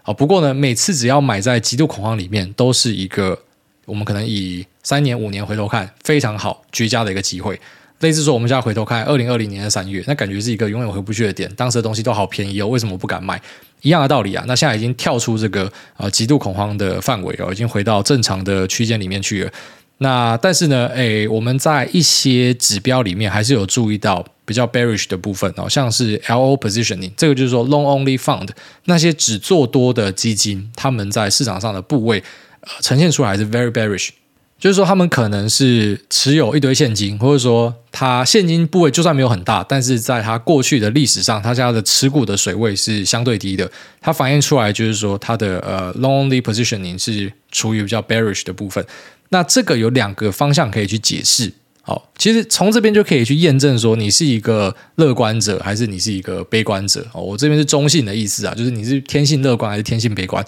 [0.06, 3.36] 啊，不过呢，每次只要买在极度恐慌里面，都是一个
[3.84, 7.60] 我们可能以三年五年回头看非常好绝佳的一个机会。
[8.00, 11.52] 类似说，我们现在回头看二零二零年的三月，那感觉是一个永远回不去的点。
[11.56, 13.40] 当时的东西都好便宜哦，为什么不敢买？
[13.82, 14.44] 一样的道理啊。
[14.46, 19.52] 那现在已经跳出这个呃极度恐慌的范围哦，已经回到正常的区间里面去了。
[19.98, 28.48] 那但是呢，诶，我们在一些指标里面还是有注意到比较 bearish 的部分哦，像是 LO positioning，这个就是说 long only fund
[28.84, 32.22] 那些只做多的基金，他们在市场上的部位
[32.60, 34.10] 呃呈现出来是 very bearish，
[34.58, 43.70] 就是说他们可能是持有一堆现金，或者说他现金部位就算没有很大，但是在他过去的历史上，他家的持股的水位是相对低的，
[44.02, 48.84] 它反映出来就是说它的呃 long only positioning 是处于比较 bearish 的部分。
[49.30, 57.06] 那这个有两个方向可以去解释，好，其实从这边就可以去验证说你是一个乐观者还是你是一个悲观者。
[57.12, 60.44] 我这边是中性的意思啊，就是你是天性乐观还是天性悲观。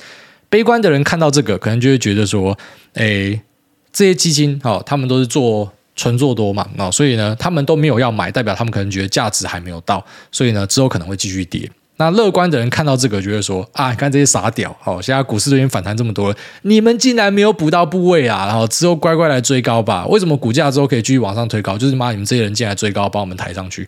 [0.49, 2.57] 悲观的人看到这个，可能就会觉得说，
[2.95, 3.41] 诶，
[3.93, 11.71] 这些基金哦，他们都是做纯做多嘛，哦，所以呢，他们都没有要买，代表他们可能觉得价值还没有到，所以呢，之后可能会继续跌。
[11.99, 20.07] 那乐观的人看到这个，就会说啊，看这些傻屌，好，现在股市都已经反弹这么多了，你们竟然没有补到部位啊，然后之后乖乖来追高吧。
[20.07, 21.77] 为什么股价之后可以继续往上推高？
[21.77, 23.87] 就是妈，你们这些人进来追高，把我们抬上去。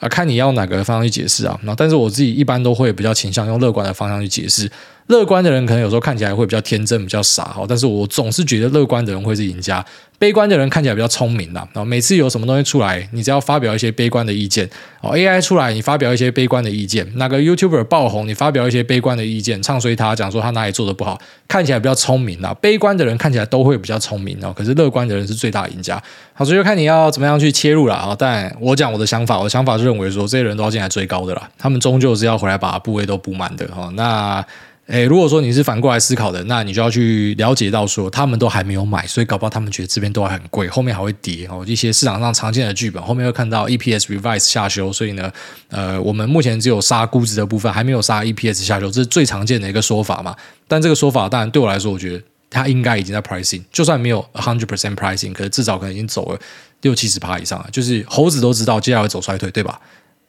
[0.00, 1.56] 啊，看你要哪个方向去解释啊？
[1.62, 4.68] 那但是我自己一般都会比较倾向用乐观的方向去解释。
[5.08, 9.84] 乐观的人可能有时候看起来会比较天真、比较傻哈，但是我总是觉得乐观的人会是赢家。
[10.18, 11.66] 悲观的人看起来比较聪明啦。
[11.72, 14.68] 然后每次有什么东西出来，你只要发表一些悲观的意见
[15.00, 22.54] 哦，AI 出来你发表一些悲观的意见，哪个 YouTuber 爆红，你发表一些悲观的意见，唱衰他，讲说他哪里做的不好，看起来比较聪明啦。
[22.60, 26.00] 悲观的人看起来都会比较聪明哦，可是乐观的人是最大赢家。
[26.32, 28.14] 好，所以就看你要怎么样去切入了啊。
[28.16, 33.90] 但我讲我的想法，我的想法是认为说这些人都要进来追高的啦，他们终究是要回来把部位都补满的哈。
[33.96, 34.44] 那。
[34.92, 41.64] 诶，如果说你是反过来思考的，那你就要去了解到说，他们都还没有买，所以搞不好他们觉得这边都还很贵，后面还会跌哦。
[41.66, 45.32] 一些市场上常见的剧本，后面会看到 EPS revise 下修，所以呢，
[45.70, 50.36] 呃，我们目前只有杀估值的部分，还没有杀 EPS 下修，这是最常见的一个说法嘛。
[50.68, 56.38] 但这个说法当然对我来说，我觉得它应该已经在 pricing，就算没有 hundred percent pricing，可是至少可能已经走了
[56.82, 59.80] 六七十趴以上了，就是猴子都知道接下来会走衰退，对吧？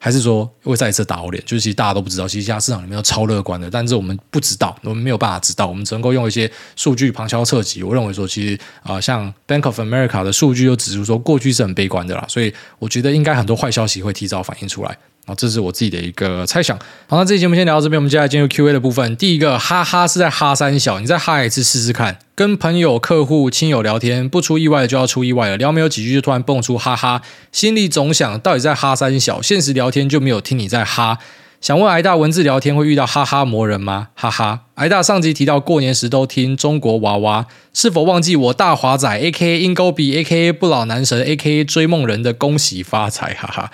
[0.04, 1.42] 还是说会再一次打我脸？
[1.46, 7.82] 就是其实大家都不知道，其实现在市场里面都超乐观的，但是我们不知道，我们没有办法知道，我们只能够用一些数据旁敲侧击。
[7.84, 14.98] 我认为说，其实啊、像 Bank of America 的数据又指出说，过去是很悲观的啦，所以我觉得应该很多坏消息会提早反映出来。
[15.25, 16.77] 好，这是我自己的一个猜想。
[17.07, 19.15] 好，那这期节目先聊到这边，我们接下来进入 Q&A 的部分。
[19.15, 22.19] 第一个，哈哈是在哈三小，你再哈一次试试看。
[22.36, 25.55] 跟朋友、客户、亲友聊天，不出意外的就要出意外了。
[25.55, 27.21] 聊没有几句就突然蹦出哈哈，
[27.53, 29.41] 心里总想到底在哈三小。
[29.41, 31.19] 现实聊天就没有听你在哈。
[31.62, 34.09] 想问癌大，文字聊天会遇到哈哈魔人吗？
[34.15, 39.62] 哈哈，癌大上集提到过年时都听中国娃娃，是否忘记我大华仔 A.K.A.
[39.62, 40.51] 鹰钩鼻 A.K.A.
[40.51, 41.63] 不老男神 A.K.A.
[41.63, 43.33] 追梦人的恭喜发财？
[43.36, 43.71] 哈哈。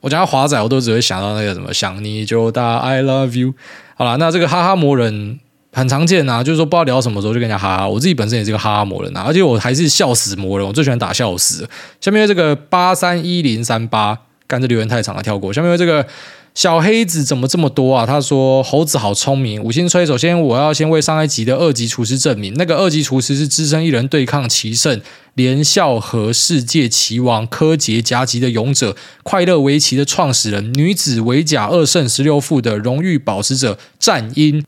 [0.00, 3.54] 我讲到华仔，我都只会想到那个什么想你就打 I love you。
[3.94, 5.38] 好了，那这个哈哈魔人
[5.72, 7.88] 很常见啊，就是说不知道聊什么时候就跟人家哈哈。
[7.88, 11.68] 我自己本身也是个哈哈魔人啊，而且我还是笑死魔人，我最喜欢打笑死。
[12.00, 15.52] 下面这个八三一零三八，干这留言太长了，跳过。
[15.52, 16.06] 下面这个。
[16.52, 18.04] 小黑子怎么这么多啊？
[18.04, 19.62] 他说猴子好聪明。
[19.62, 25.00] 五星吹，首先我要先为上一集的二级厨师证明，那个二级厨师是只身一人对抗棋圣、
[25.34, 34.62] 连笑和世界棋王柯洁夹击的勇者、快乐围棋的创始人、女子围甲二胜十六负的荣誉保持者战英。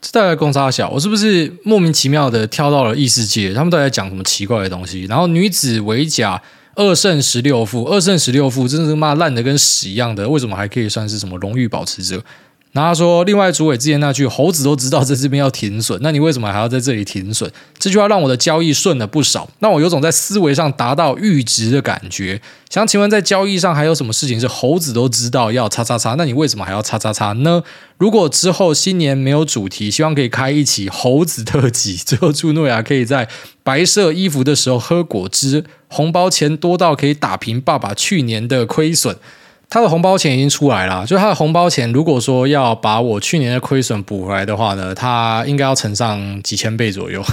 [0.00, 3.54] 这大概公差小，我是不是莫名其妙的跳到了异世界？
[3.54, 5.04] 他们到底在讲什么奇怪的东西？
[5.04, 6.42] 然后女子围甲。
[6.74, 12.22] 二胜十六负，二胜十六负，真的是妈烂的跟屎一样的，为什么还可以算是什么荣誉保持者？
[12.72, 17.52] 然后他说，另外主委之前那句“猴子都知道在这边要停损”，那你为什么还要在这里停损？
[17.78, 22.40] 这句话让我的交易顺了不少，让我有种在思维上达到阈值的感觉。
[22.70, 26.14] 想请问，在交易上还有什么事情是猴子都知道要叉叉叉？
[26.16, 27.62] 那你为什么还要叉叉叉呢？
[27.98, 31.96] 如果之后新年没有主题，希望可以开一期猴子特辑。
[32.02, 33.28] 最后祝诺亚可以在
[33.62, 39.16] 白色衣服的时候喝果汁，红包钱多到可以打平爸爸去年的亏损。
[39.68, 47.24] 他的红包钱已经出来了，就他的红包钱，如果说要把我去年的亏损补回来的话呢，他应该要乘上几千倍左右。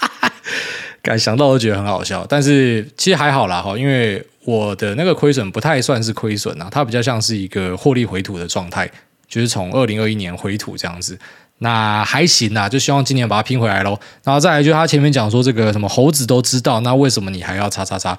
[1.02, 8.90] 敢想到都觉得很好笑，但是其实还好啦哈，因为我的那个亏损不太算是亏损啊，它比较像是一个获利回吐的状态，
[9.28, 11.18] 就是从二零二一年回吐这样子，
[11.62, 13.98] 那还行啦，就希望今年把它拼回来喽。
[14.24, 18.18] 然后再来，就他前面讲说这个什么猴子都知道，那为什么你还要叉叉叉？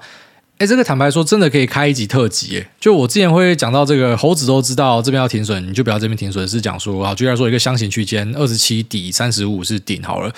[0.58, 2.58] 哎，这个坦白说，真的可以开一集特辑。
[2.58, 6.46] 哎，就我之前会讲到这个猴子都知道这边要停损，你就不要这边停损。
[6.46, 10.32] 是讲说啊，举例来说，一个箱型区间二十七底三十五是顶好了。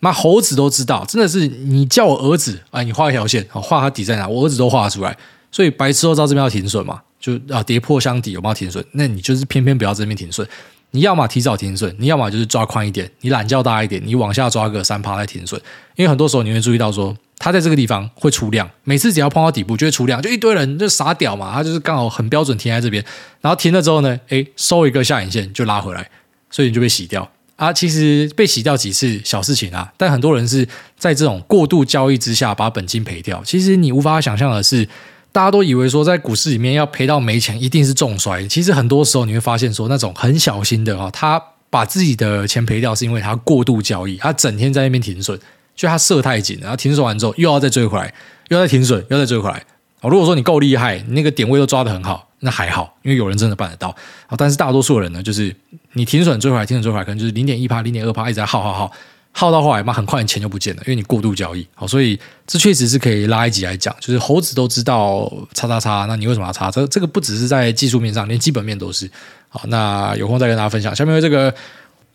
[0.00, 5.16] 妈，猴子都知道，真的是你叫我儿子啊，你画一条线，画它底在哪，我儿子都画出来。
[5.52, 8.84] 所以白痴都知道这边要停损嘛，就啊跌破箱底有没有停损？
[8.92, 10.46] 那你就是偏偏不要这边停损。
[10.90, 15.60] 你要么提早停损，你要么就是抓宽一点，你懒觉大一点，你往下抓个三趴再停损。
[15.96, 17.16] 因为很多时候你会注意到说。
[17.40, 23.02] 它在这个地方会出量，每次只要碰到底部就会出量，就一堆人就傻屌嘛，他就是刚好很标准停在这边，
[23.40, 26.10] 然后停了之后呢，诶，收一个下影线就拉回来，
[26.50, 27.72] 所以你就被洗掉啊。
[27.72, 33.40] 其实被洗掉几次小事情啊，但很多人是在这种过度交易之下把本金赔掉。
[33.44, 34.88] 其实你无法想象的是，
[35.32, 45.38] 大家都以为说在股市里面要赔到没钱一定是重摔，其实很多时候你会发现说那种很小心的啊，他把自己的钱赔掉是因为他过度交易，他整天在那边停损。
[45.76, 48.12] 就他设太紧，然后停损完之后又要再追回来，
[48.48, 49.62] 又要再停损，又要再追回来。
[50.02, 53.94] 如果说你够厉害，你那个点位都抓得很好，那还好，因为有人真的办得到。
[54.36, 55.54] 但是大多数人呢，就是
[55.92, 58.90] 你停损追回来，停损追回来，可能就是零点一趴、零点二趴一直在耗耗耗，
[59.38, 61.64] 套到后来嘛，很快你钱就不见了，因为你过度交易。
[61.76, 66.72] 好，所以这确实是可以拉一集来讲，就是猴子都知道叉叉叉，那你为什么要叉？
[66.72, 69.08] 这这个不只是在技术面上，连基本面都是。
[69.48, 70.92] 好，那有空再跟大家分享。
[70.92, 71.54] 下面这个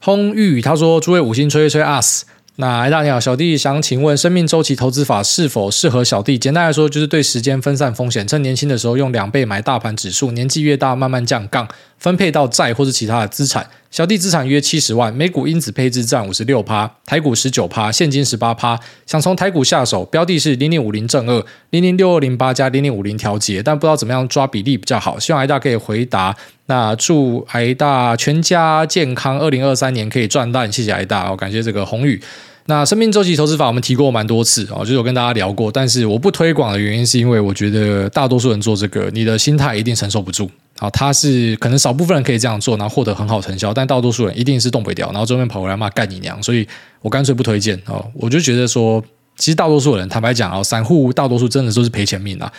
[0.02, 2.26] 轰玉，他说：“诸位五星吹一吹 us。”
[2.58, 6.38] 那艾大你好，小弟想请问，生命周期投资法是否适合小弟？
[6.38, 13.68] 简单来说，就是对时间分散风险，趁年轻的时候用两倍买大盘指数，年纪越大慢慢降杠，分配到债或是其他的资产。
[13.90, 18.80] 小弟资产约七十万，美股因子配置占五十六趴，台股十九趴，现金十八趴。
[19.08, 25.18] 想从台股下手，标的是零零五零正二、零零六二零八加零零五零调节，但不知道怎么样抓比例比较好。
[25.20, 26.36] 希望艾大可以回答。
[26.66, 32.22] 那祝艾大全家健康，二零二三年可以赚烂，谢谢艾大，我感谢这个红宇。
[32.66, 40.50] 那生命周期投资法我们提过蛮多次啊，就是我跟大家聊过，但是我不推广的原因是因为我觉得大多数人做这个，你的心态一定承受不住
[40.80, 40.90] 啊。
[40.92, 46.66] 他是可能少部分人可以这样做，然后获得很好成效，但大多数人一定是动不掉，然后后面跑回来骂干你娘，所以
[47.02, 48.10] 我干脆不推荐哦。
[48.14, 49.04] 我就觉得说，
[49.36, 52.50] 其实大多数人坦白讲啊，散户大多数真的都是赔钱命啊。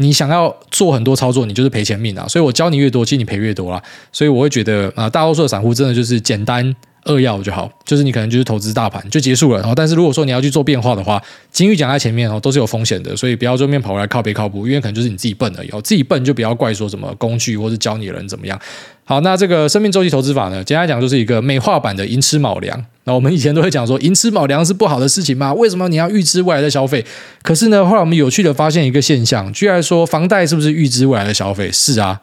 [0.00, 2.26] 你想要做很多操作，你就是赔钱命啊。
[2.26, 3.80] 所以我教你越多，其实你赔越多啦。
[4.10, 6.74] 所以我会觉得啊，大多数的散户真的就是简单。
[7.06, 9.58] 扼要就好，就是你可能就是投资大盘就结束了。
[9.60, 15.70] 然后，但是如果说你要去做变化的话，金玉讲在前面哦，都是有风险的，所以不要正面跑过来靠北靠谱，因为可能就是你自己笨而已。
[15.70, 18.60] 哦自己笨就不要怪说什么工具或是教你的人怎么样。
[19.04, 22.84] 好，那这个生命周期投资法呢，简单来讲就是一个美化版的寅吃卯粮。
[23.14, 25.52] 我们以前都会讲说，寅吃卯粮是不好的事情嘛？
[25.54, 27.04] 为什么你要预支未来的消费？
[27.42, 31.70] 可是呢，后来我们有趣的发现一个现象，居然说房贷是不是预支未来的消费？
[31.72, 32.20] 是啊。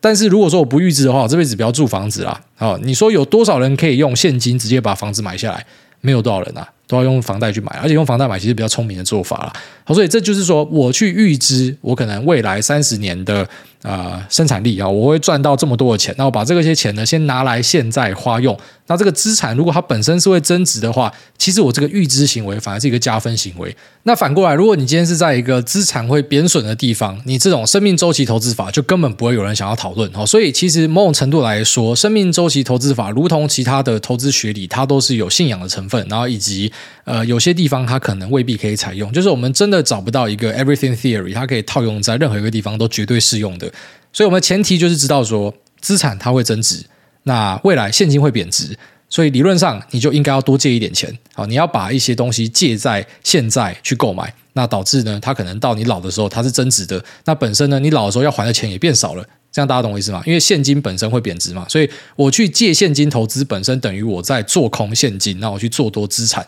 [0.00, 2.40] 但是如果说我不预支的话，我这辈子不要住房子啦。
[2.56, 5.64] 好，你说有多少人可以用现金直接把房子买下来？
[6.00, 9.52] 没有多少人啊，都要用房贷去买，而且用房贷买其实比较聪明的做法啦。
[9.84, 13.48] 好，所以这就是说，我去预支，我可能未来三十年的。
[13.82, 18.56] 呃，生产力啊，我会赚到这么多的钱，那我把这些钱呢，先拿来现在花用。
[18.86, 23.76] 那这个资产如果它本身是会增值的话，其实我这个预支行为反而是一个加分行为。
[24.04, 30.24] 那反过来，如果你今天是在一个资产会贬损的地方，你这种生命周期投资法就根本不会有人想要讨论哦。
[30.24, 36.72] 所以其实某种程度来说，生命周期投资法如同其他的投资学理，它都是有信仰的成分，然后以及
[37.04, 43.70] 呃有些地方它可能未必可以采用，就是我们真的找不到一个 everything theory，它可以套用在任何一个地方都绝对适用的。
[44.12, 46.84] 所以，我们前提就是知道说，资产它会增值，
[47.24, 48.76] 那未来现金会贬值，
[49.08, 51.16] 所以理论上你就应该要多借一点钱。
[51.34, 57.02] 好，你要把一些东西借在现在去购买，那导致呢，它可能到你老的时候它是增值的。
[57.24, 59.24] 那本身呢，你老的时候要还的钱也变少了。
[59.50, 60.22] 这样大家懂我意思吗？
[60.24, 66.46] 因为现金本身会贬值嘛，所以我去借现金投资，本身等于我在做空现金，那我去做多资产。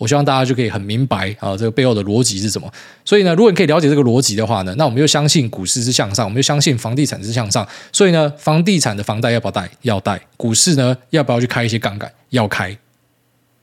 [0.00, 2.66] 我希望大家就可以很明白啊，这个背后的逻辑是什么。
[3.04, 7.68] 所以呢，如果你可以了解这个逻辑的话呢，那我们就相信股市是向上，我们就相信房地产是向上。
[7.92, 9.70] 所以呢，房地产的房贷要不要贷？
[9.82, 10.18] 要贷。
[10.38, 12.10] 股市呢，要不要去开一些杠杆？
[12.30, 12.74] 要开。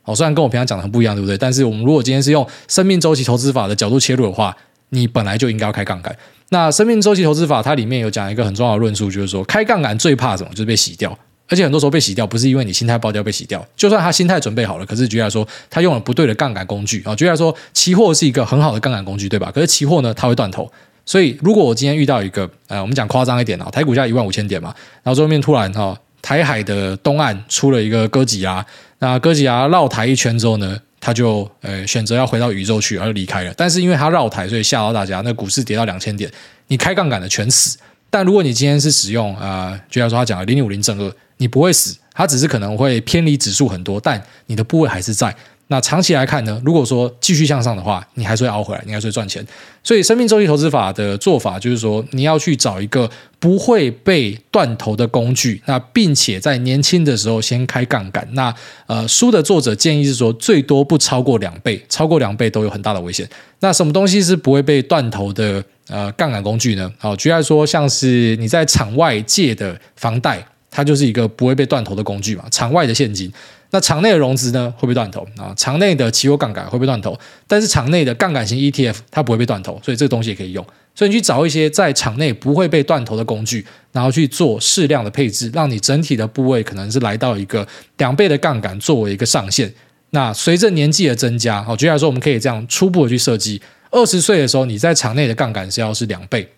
[0.04, 1.36] 好，虽然跟我平常讲的很不一样，对不对？
[1.36, 4.56] 但是我们如果今天是用生命周期投资法的角度切入的话，
[4.90, 6.16] 你本来就应该要开杠杆。
[6.50, 10.50] 那生命周期投资法它里面有讲一个很重要的论述，就是说开杠杆最怕什么？
[10.52, 11.18] 就是被洗掉。
[11.50, 17.16] 而且很多时候被洗掉，不是因为你心态爆掉被洗掉，就算他心态准备好了，可是举例来说，他用了不对的杠杆工具啊。
[17.16, 19.50] 举例来说，期货是一个很好的杠杆工具，对吧？
[19.54, 20.70] 可是期货呢，它会断头。
[21.06, 28.66] 所以如果我今天遇到一个，呃，我们讲夸张一点啊，台股价一万五千点嘛，然后最后面突然哈，台海的东岸出了一个哥吉拉，
[29.00, 33.54] 那哥吉拉绕台一圈之后呢，他就呃选择要回到宇宙去，而离开了。
[33.56, 36.30] 但是因为他绕台，所以吓到大家，那股市跌到两千点，
[36.68, 37.78] 你开杠杆的全死。
[38.10, 41.98] 但如果你今天是使用呃，就像说，他讲的零点五零正二，你不会死。
[42.14, 45.36] 它只是可能会偏离指数很多，但你的部位还是在。
[45.70, 46.62] 那长期来看呢？
[46.64, 49.46] 如果说继续向上的话，你还是会熬回来，你还是会赚钱。
[49.84, 58.26] 所以，生命周期投资法的做法就是说，你要去找一个不会被断头的工具，那并且在年轻的时候先开杠杆。
[58.32, 58.54] 那
[58.86, 63.28] 呃，书的作者建议是说，最多不超过两倍，超过两倍都有很大的危险。
[63.60, 66.90] 那什么东西是不会被断头的呃杠杆工具呢？
[66.98, 70.42] 好，举例来说，像是你在场外借的房贷。
[70.70, 73.32] 它就是一个不会被断头的工具嘛，场外的现金，
[73.78, 75.54] 那场内的融资呢，会不会断头啊？
[75.56, 77.16] 场内的期货杠杆会不会断头？
[77.48, 80.66] 但是场内的杠杆型 ETF 它不会被断头，所以这个东西也可以用。
[80.96, 89.72] 所以你去找一些在场内不会被断头的工具，然后去做适量的配置，让你整体的部位可能是来到一个两倍的杠杆作为一个上限。
[90.10, 93.62] 那随着年纪的增加，好，举例来说，我们可以这样初步的去设计：
[93.92, 96.50] 二十岁的时候，你在场内的杠杆是要是两倍。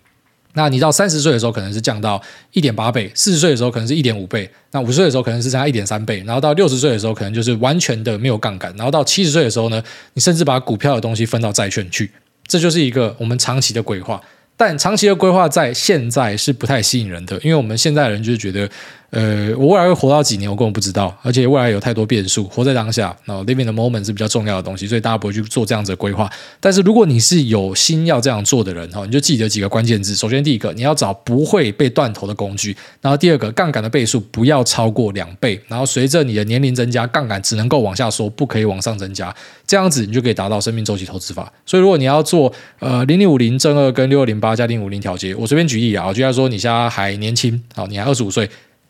[0.54, 2.22] 那你到三十岁的时候，可能是降到
[2.54, 9.82] 一点八倍；四十岁的时候，可能是一点五倍；那五十岁的时候，可能是增加一点三倍；然后到六十岁的时候，可能就是完全的没有杠杆；然后到七十岁的时候呢，
[10.14, 12.10] 你甚至把股票的东西分到债券去。
[12.48, 14.20] 这就是一个我们长期的规划。
[14.58, 18.70] 但长期的规划在现在是不太吸引人的，因为我们现在人就是觉得，
[19.12, 26.30] 呃，我未来会活到几年，我根本不知道，而且未来有太多变数，活在当下，那 living the moment 是比较重要的东西，所以大家不会去做这样子的规划。
[26.60, 30.16] 但是如果你是有心要这样做的人哈，你就记得几个关键字。
[30.16, 39.36] 首先，第一个，你要找不会被断头的工具；然后第二个，杠杆的倍数不要超过两倍；然后随着你的年龄增加，杠杆只能够往下缩，不可以往上增加。
[39.66, 41.52] 这样子你就可以达到生命周期投资法。
[41.66, 48.48] 所以，如果你要做呃零零五零正二跟六二零八加零五零调节，我随便举例啊，就像说你现在还年轻，好，你还二十五岁。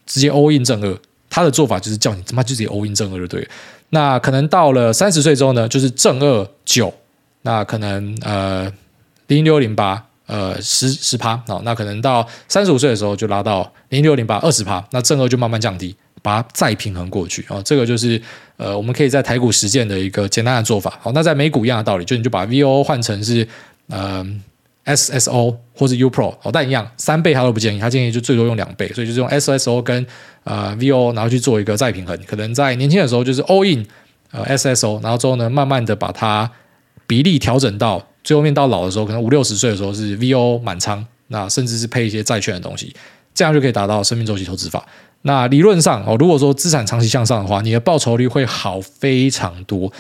[0.10, 1.00] 直接 all in 正二，
[1.30, 3.48] 他的做法就是叫你他妈就直接 all in 正二就对。
[3.92, 6.92] 那可能到了三十岁之后呢，就是正二九，
[7.44, 8.72] 那可能呃
[9.28, 17.62] 零六零八呃十十趴，那可能到三十五岁的时候就拉到零六零八二十趴，那正二就慢慢降低，把它再平衡过去啊。
[17.64, 18.20] 这个就是
[18.58, 20.98] 呃我们可以在台股实践的一个简单的做法。
[21.00, 23.48] 好，那在美股一样的道理，就你就把 VOO 换成是
[23.90, 24.26] 呃。
[24.96, 30.06] SSO 或者 U Pro 哦，但一样三倍他都不建议，他建议就最多用两倍，所以就是用 SSO 跟
[30.44, 32.18] 呃 VO 然后去做一个再平衡。
[32.26, 33.86] 可能在年轻的时候就是 All In
[34.32, 36.50] 呃 SSO，然后之后呢慢慢的把它
[37.08, 42.94] 比例调整到最后面到老的时候，可能五六十岁的时候是 VO 满仓，那甚至是配一些债券的东西，
[43.34, 44.86] 这样就可以达到生命周期投资法。
[45.24, 49.92] 那理论上哦，如果说资产长期向上的话，你的报酬率会好非常多。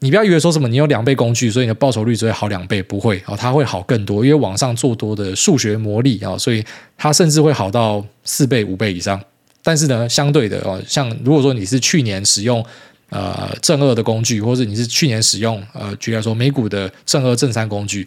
[0.00, 6.62] 你不要以为说什么你有两倍工具，所以你的报酬率只会好两倍，不会哦，它会好更多，因为往上做多的数学魔力啊，所以
[6.98, 9.20] 它甚至会好到四倍、五倍以上。
[9.62, 12.64] 但是呢，相对的哦，像如果说你是去年使用
[13.08, 18.06] 呃正二的工具，或者你是去年使用呃，举例来说美股的正二、正三工具，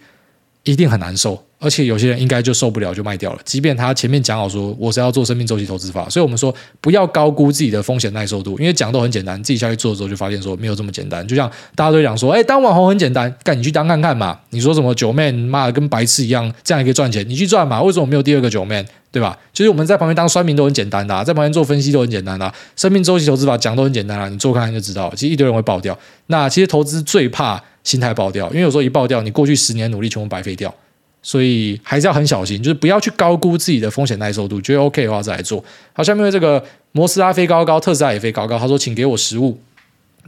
[0.63, 1.43] 一定很难受。
[1.61, 11.27] 而且有些人应该就受不了就卖掉了，即便他前面讲好说我是要做生命周期投资法，所以我们说不要高估自己的风险耐受度，因为讲都很简单，自己下去做的时候就发现说没有这么简单。
[11.27, 14.39] 就像大家都讲说，哎，当网红很简单，干你去当看看嘛。
[14.51, 17.81] 你说什么九 man 妈的跟白痴一样，这样也可以赚钱，你去赚嘛。
[17.83, 18.85] 为什么没有第二个九 man？
[19.11, 19.37] 对吧？
[19.53, 25.11] 其实我们在旁边当酸民都很简单的，在旁边做分析都很简单的，生命周期投资法讲都很简单了，你做看看就知道。
[25.15, 25.97] 其实一堆人会爆掉。
[26.27, 30.73] 那其实投资最怕心态爆掉，因为有时候一爆掉，你过去十年努力全部白费掉。
[31.21, 34.61] 所以还是要很小心，就是不要去高估自己的风险耐受度。
[34.61, 35.61] 觉得 OK 的话再来做。
[35.91, 38.57] 好，下面这个摩斯拉飞高高，特斯拉也飞高高。
[38.57, 39.59] 他说：“请给我实物。”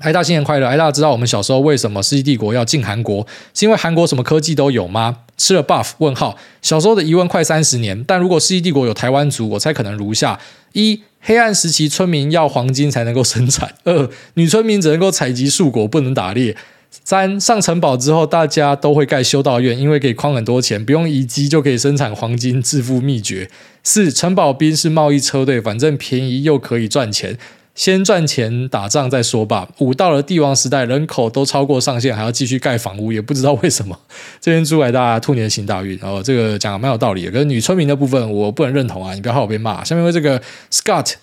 [0.01, 0.67] 艾大新年快乐！
[0.67, 3.25] 艾大知道我们小时候为什么世纪帝国要进韩国？
[3.53, 5.19] 是因为韩国什么科技都有吗？
[5.37, 5.91] 吃了 buff？
[5.99, 6.35] 问号。
[6.61, 10.39] 小时候的疑问快三十年，但如果世纪帝国有台湾族，我猜可能如下：
[10.73, 16.55] 一、黑暗时期村民要黄金才能够生产；二、女村民只能够采集树果，不能打猎。
[17.03, 23.49] 三，上城堡之后，大家都会盖修道院，因为可以框很多钱，不用遗迹就可以生产黄金，致富秘诀。
[23.83, 27.37] 四，城堡兵是贸易车队，反正便宜又可以赚钱，
[27.73, 29.67] 先赚钱打仗再说吧。
[29.79, 33.97] 五，到了帝王时代，人口都超过上限，还要继续盖房屋，也不知道为什么。
[34.39, 37.31] 这边祝大家兔年行大运，然后这个讲的蛮有道理的。
[37.31, 39.83] 可是女村民的部分，我不能认同啊，你不要害我被骂。
[39.83, 40.41] 下面为这个
[40.71, 41.13] Scott。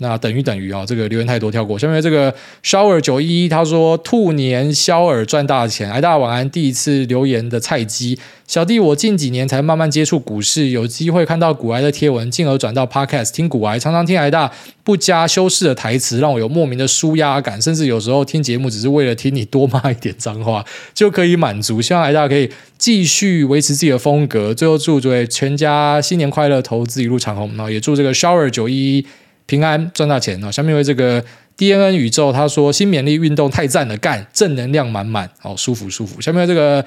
[0.00, 1.76] 那等于等于啊，这个留言太多，跳过。
[1.76, 2.32] 下面这个
[2.62, 6.48] shower 九一一他说兔年肖尔赚大钱，哎，大晚安。
[6.48, 14.52] 第一次留言的菜鸡小弟，我近几年才慢慢接触股市，有机会看到股癌的贴文，进而转到 podcast 听股癌，常常听癌大
[14.84, 21.82] 不加修饰的台词，让我有莫名的舒压感，甚至有时候听节目只是为了听你多骂一点脏话就可以满足。
[21.82, 24.54] 希望癌大可以继续维持自己的风格。
[24.54, 27.48] 最后祝各位全家新年快乐，投资一路长虹。
[27.56, 29.06] 然后也祝这个 shower 九一一。
[29.48, 30.52] 平安赚大钱啊！
[30.52, 31.24] 下面为这个
[31.56, 36.20] DNN 宇宙，他说新勉励运动太赞了，干正能量满满，好舒服舒服。
[36.20, 36.84] 下面这个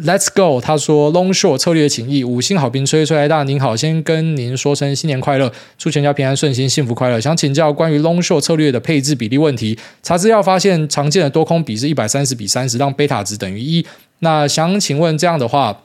[0.00, 7.20] Let's Go，他说 Long Short 策略情谊五星好评，吹吹来大您好，先跟您说声新年快乐，祝全家平安顺心，幸福快乐。
[7.20, 13.84] 想请教关于 Long Short 策略的配置比例问题，查资料发现常见的多空比是一百三十比三十，让贝塔值等于一。
[14.20, 15.82] 那想请问这样的话，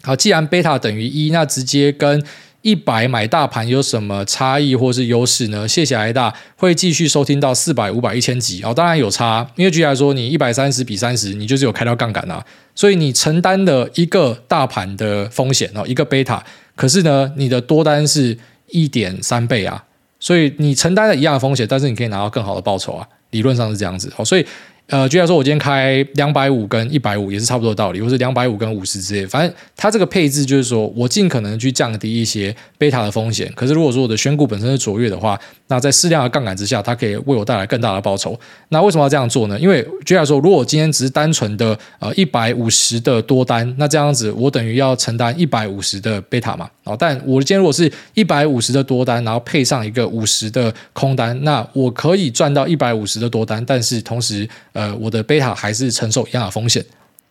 [0.00, 2.24] 好，既然贝塔等于一，那直接跟
[2.62, 5.66] 一百买大盘有什么差异或是优势呢？
[5.68, 8.72] 谢谢癌大，会继续收听到四百、五百、一千集哦。
[8.72, 12.44] 当然有差，因为举例来说，你一百三十比三十，你就是有开到杠杆啊，
[12.74, 16.42] 所以你承担了一个大盘的风险哦，一个贝塔。
[16.74, 18.38] 可是呢，你的多单是
[18.68, 19.84] 一点三倍啊，
[20.18, 23.06] 所以你承担了一样的风险，但是你可以拿到更好的报酬啊。
[23.30, 24.46] 理论上是这样子，好，所以。
[24.92, 33.50] 呃，就像说，我今天开两百五跟一百五也是差不多的道理，或是两百五跟五十之类，反正它这个配置就是说我尽可能去降低一些贝塔的风险。
[33.56, 38.38] 可是如果说我的选股本身是卓越的话，那在适量的杠杆之下，它可以为我带来更大的报酬。
[38.68, 39.58] 那为什么要这样做呢？
[39.58, 46.68] 因为就像说，如果我今天只是单纯的呃一百五十的多单，那这样子我等于要承担一百五十的贝塔嘛。
[46.84, 56.84] 哦，但我今天如果是一百五十的多单，然后配上一个五十的空单，那我可以赚到一百五十的多单，但是同时呃呃我的贝塔还是承受一样的风险。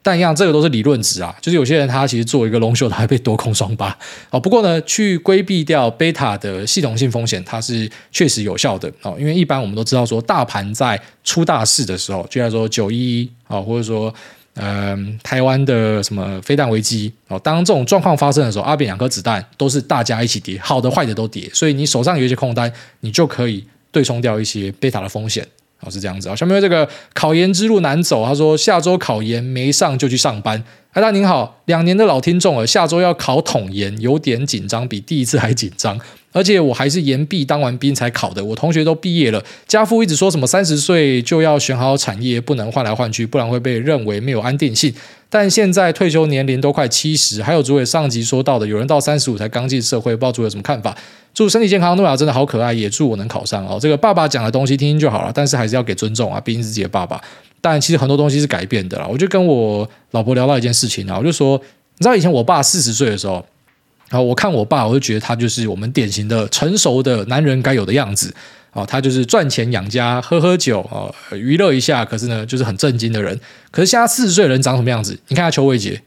[0.04, 3.96] 但一样，这个都是理论值啊，就是有些人他其实做一个 long short，他还被多空双八
[4.32, 4.40] 哦。
[4.40, 9.16] 不过呢，去规避掉贝塔的系统性风险，它是确实有效的哦。
[9.20, 14.12] 因为一般我们都知道说，大盘在出大事的时候，就像说九一一啊，或者说
[14.56, 25.48] 嗯台湾的什么飞弹危机哦，当这种状况发生的时候，阿扁两颗子弹都是大家一起跌，好的坏的都跌，所以你手上有一些空单，你就可以对冲掉一些贝塔的风险。
[25.82, 26.36] 哦，是这样子啊。
[26.36, 30.64] 下面这个考研之路难走，他说下周考研没上就去上班。
[30.94, 36.00] 哎大您好，两年的老听众了，下周要考统研，有点紧张，比第一次还紧张。
[36.32, 39.44] 而且我还是延毕当完兵才考的，我同学都毕业了。
[39.68, 44.94] 家父一直说什么三十岁就要选好产业，不能换来换去，不然会被认为没有安定性。
[45.30, 50.98] 但现在退休年龄都快七十，还有主委上集说到的，有人到三十五才刚进社会，不知道主委有什么看法？
[51.34, 53.78] 祝身体健康，诺亚真的好可爱，也祝我能考上哦。
[53.82, 57.22] 这个爸爸讲的东西听听就好了，但是还是要给尊重啊，毕竟是自己的爸爸。
[57.62, 59.08] 但其实很多东西是改变的啦。
[59.10, 61.58] 我就跟我老婆聊到一件事情啊，我就说，
[61.98, 63.46] 你知道以前我爸四十岁的时候，
[64.12, 68.32] 然后我看我爸，我就觉得他就是我们典型的成熟的男人该有的样子
[68.70, 73.40] 啊，他就是赚钱养家，喝喝酒啊，娱乐一下，可是呢，就是很正经的人。
[73.72, 75.18] 可是现在四十岁人长什么样子？
[75.30, 76.02] 你看下邱伟杰。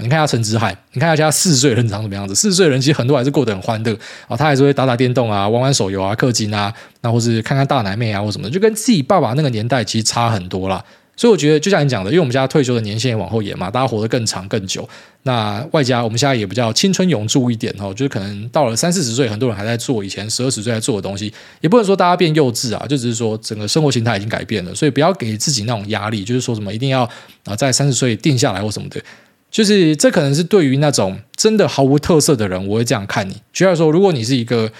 [0.00, 2.32] 你看下陈之海，你看一下四十岁的人长什么样子？
[2.32, 3.92] 四十岁人其实很多还是过得很欢乐
[4.28, 10.84] 啊，他还是会打打电动啊，玩玩手游啊，氪金啊，那或是看看大奶妹啊或什么的，就跟自己爸爸那个年代其实差很多啦。
[11.18, 14.88] 所以我觉得，就像你讲的，因为我们家退休的年限也往后延嘛，大家活得更长更久。
[15.24, 27.02] 那外加我们现在也比较青春永驻一点哦，就是可能到了三四十岁，很多人还在做以前十二十岁在做的东西，也不能说大家变幼稚啊，就只是说整个生活形态已经改变了，所以不要给自己那种压力，就是说什么一定要
[27.44, 29.02] 啊在三十岁定下来或什么的。
[29.50, 33.34] 就是这可能是对于那种真的毫无特色的人，我会这样看你。
[33.52, 34.70] 举例说，如果你是一个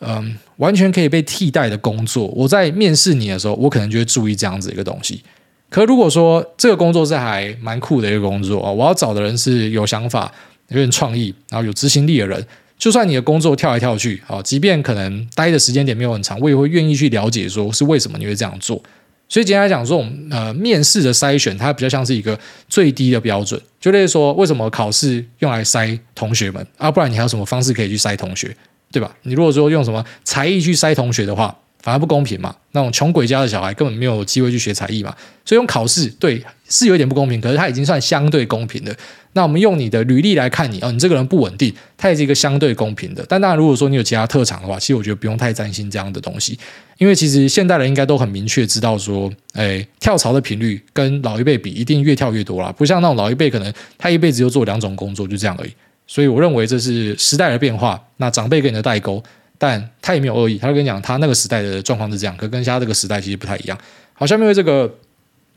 [0.00, 5.22] 嗯完全可以被替代的工作，我在面试你的时候，我可能就会注意这样子一个东西。
[5.70, 10.32] 可如果说这个工作是还蛮酷的一个工作啊，我要找的人是有想法、
[10.68, 12.44] 有点创意，然后有执行力的人。
[12.78, 18.80] 就算你的工作跳来跳去啊，即便可能待的时间点没有很长，我也会愿意去了解，说是为什么你会这样做。
[19.28, 22.38] 所以简单来讲，这种呃面试的筛选，它比较像是一个
[22.68, 23.60] 最低的标准。
[23.78, 26.90] 就类似说，为什么考试用来筛同学们啊？
[26.90, 28.56] 不然你还有什么方式可以去筛同学，
[28.90, 29.14] 对吧？
[29.24, 32.54] 你如果说用什么才艺去筛同学的话，反而不公平嘛。
[32.72, 35.14] 那种穷鬼家的小孩根本没有机会去学才艺嘛。
[35.44, 38.94] 所以用考试，对，是有一点不公平，可是它已经算相对公平的。
[39.32, 43.24] 那我们用你的履历来看你哦，你这个人不稳定，它也是一个相对公平的。
[43.28, 46.58] 但当然，如果说你有其他特长的话，其实我觉得不用太担心这样的东西，
[46.96, 52.72] 因为其实现代人应该都很明确知道说，哎，跳槽的频率跟老一辈比，一定越跳越多啦。
[52.76, 55.70] 不像那种老一辈，可能他一辈子就做两种工作，就这样而已。
[56.06, 58.02] 所以我认为这是时代的变化。
[58.16, 59.22] 那长辈跟你的代沟，
[59.58, 63.76] 但他也没有恶意，他就跟你讲，他那个时代的状况是这样，可跟现在这个时代其实不太一样。
[64.14, 64.94] 好，下面为这个。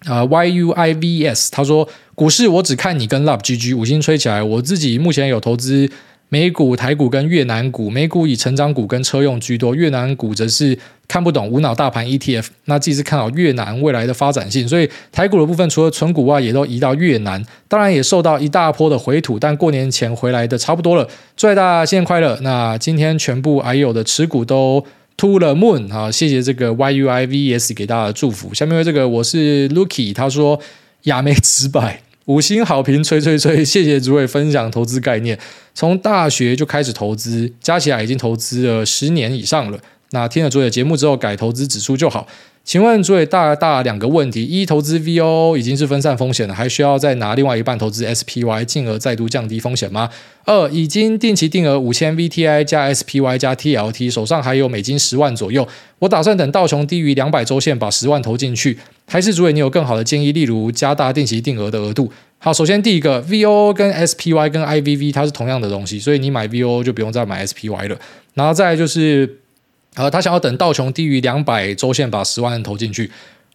[0.06, 4.42] 啊、，YUIVS，他说股市我只看你跟 Love GG 五星吹起来。
[4.42, 5.88] 我自己目前有投资
[6.34, 12.48] 美股、台股跟越南股，美股以成长股跟车用居多，越南股则是看不懂无脑大盘 ETF。
[12.66, 17.46] 那自己是看好越南未来的发展性，所以台股的部分除了存股外，也都移到越南。
[17.68, 21.06] 当然也受到一大波的回吐，但过年前回来的差不多了。
[21.36, 22.40] 祝大家新年快乐！
[22.42, 24.86] 那今天全部还有的持股都。
[25.18, 26.10] To the moon 啊！
[26.10, 28.56] 谢谢这个 YUIVS 给大家的祝福。
[28.56, 30.60] 下面这个我是 Lucky，他说
[31.04, 32.02] 亚美直白
[32.32, 33.66] 五星好评，吹吹吹！
[33.66, 35.38] 谢谢诸位分享投资概念，
[35.74, 39.78] 从大学就开始投资，加起来已经投资了十年以上了。
[40.12, 42.26] 那听了诸位的节目之后，改投资指数就好。
[42.64, 50.10] 请问诸位大大两个问题：一、投资 VOO 已经是分散风险了，还需要再拿另外一半投资 SPY，进而再度降低风险吗？
[50.46, 55.68] 二、已经定期定额五千 VTI 加 SPY 加 TLT，手上还有美金十万左右，
[56.00, 58.78] 我打算等道琼低于两百周线把十万投进去，
[59.12, 62.10] 还是诸位你有更好的建议，例如加大定期定额的额度？
[62.38, 67.98] 好，首先第一个 VOO 跟 SPY 跟 IVV 它是同样的东西，所以你买 VOO 就不用再买 SPY 了，
[68.34, 69.38] 然后再就是。
[69.96, 73.12] 呃，他想要等道琼低于两百周线，把十万人投进去。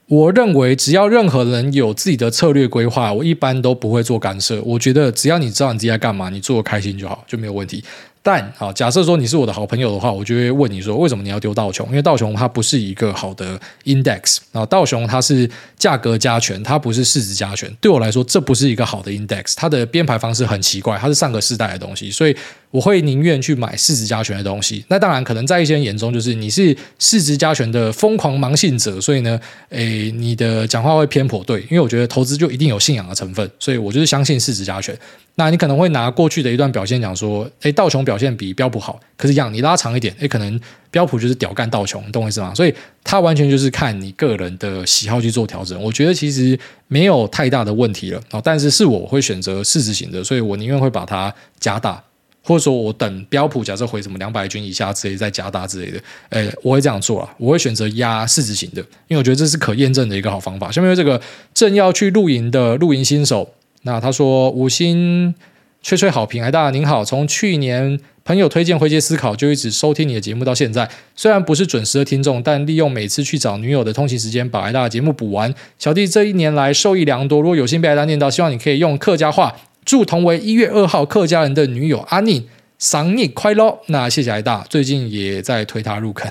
[0.07, 4.61] 我认为，只要任何人有自己的策略规划，我一般都不会做干涉。
[4.61, 7.83] 我觉得，只要你知道你自己在干嘛，你做开心就好，就没有问题。
[8.27, 11.87] 但啊，假设说你是我的好朋友的话，我就会问你说，为什么你要丢道琼？
[11.91, 15.49] 因为道琼它不是一个好的 index 啊，道琼它是
[15.79, 17.73] 价格加权，它不是市值加权。
[17.81, 22.37] 对我来说，这不是一个好的 index，它的编排方式很奇怪，它是上个世代的东西，所以
[22.73, 24.85] 我会宁愿去买市值加权的东西。
[24.89, 34.99] 那当然，可能在一些人眼中，就是你是市值加权的疯狂盲信者，所以呢，诶，你的讲话会偏颇对，因为我觉得投资就一定有信仰的成分，所以我就是相信市值加权。
[35.39, 40.59] 那你可能会拿过去的一段表现讲说，诶，道琼表现比标普好，可是一样，你拉长一点，诶，可能
[40.91, 42.55] 标普就是屌干道琼，你懂我意思吗？
[42.55, 42.75] 所以
[43.05, 45.81] 它完全就是看你个人的喜好去做调整。
[45.83, 46.59] 我觉得其实
[46.89, 52.03] 没有太大的问题了啊，但是是我会选择市值型的，所以我宁愿会把它加大。
[52.43, 60.71] 或者说我等标普假设回什么两百均以下之类再加大之类的，诶，我会这样做啊，我会选择压市值型的，因为我觉得这是可验证的一个好方法。
[60.71, 61.21] 下面这个
[61.53, 63.53] 正要去露营的露营新手，
[63.87, 65.33] 那他说五星
[65.81, 75.55] 吹吹好评，哎，大您好，从去年朋友推荐灰阶思考就一直收听你的节目到现在，虽然不是准时的听众，但利用每次去找女友的通勤时间把挨大的节目补完。
[75.79, 79.55] 小弟这一年来受益良多，如果有幸被挨大念到，希望你可以用客家话。
[79.85, 82.45] 祝同为一月二号客家人的女友阿宁
[82.81, 83.79] 生日快乐！
[83.87, 86.29] 那谢谢挨大，最近也在推他入坑。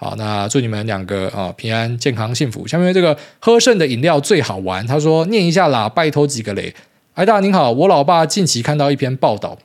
[0.00, 2.64] 好，那祝你们两个啊平安健康幸福。
[2.68, 6.72] 下面这个喝剩的饮料最好玩，他说念一下啦，拜托几个雷。
[7.14, 9.58] 挨大您好，我老爸近期看到一篇报道，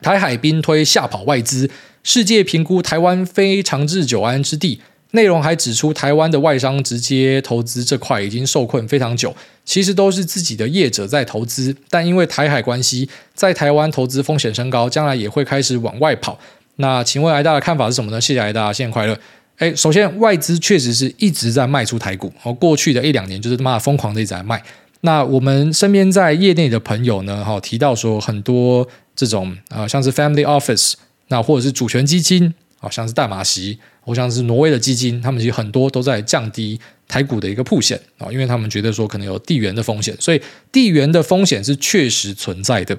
[0.00, 1.68] 台海兵推吓跑外资，
[2.02, 4.80] 世界评估台湾非长治久安之地。
[5.10, 16.38] 内容还指出，台湾的外商直接投资这块已经受困非常久，其实都是自己的业者在投资，但因为台海关系，在台湾投资风险升高，将来也会开始往外跑。
[16.76, 18.18] 那请问挨大的看法是什么呢？
[18.18, 19.18] 谢谢挨大，新年快乐。
[19.58, 24.62] 诶，首先外资确实是一直在卖出台股，哦，过去的一两年就是他妈疯狂的一直在卖。
[25.00, 30.94] 那我们身边在业内的朋友呢，哈，提到说很多这种啊、像是 Family Office，
[31.28, 33.78] 那或者是主权基金，啊，像是淡马锡。
[34.04, 36.78] 我像是挪威的基金，他们其实很多都在降低
[37.08, 40.40] 台股的一个曝险啊，因为他们觉得说可能有地缘的风险，所以
[40.70, 42.96] 地缘的风险是确实存在的。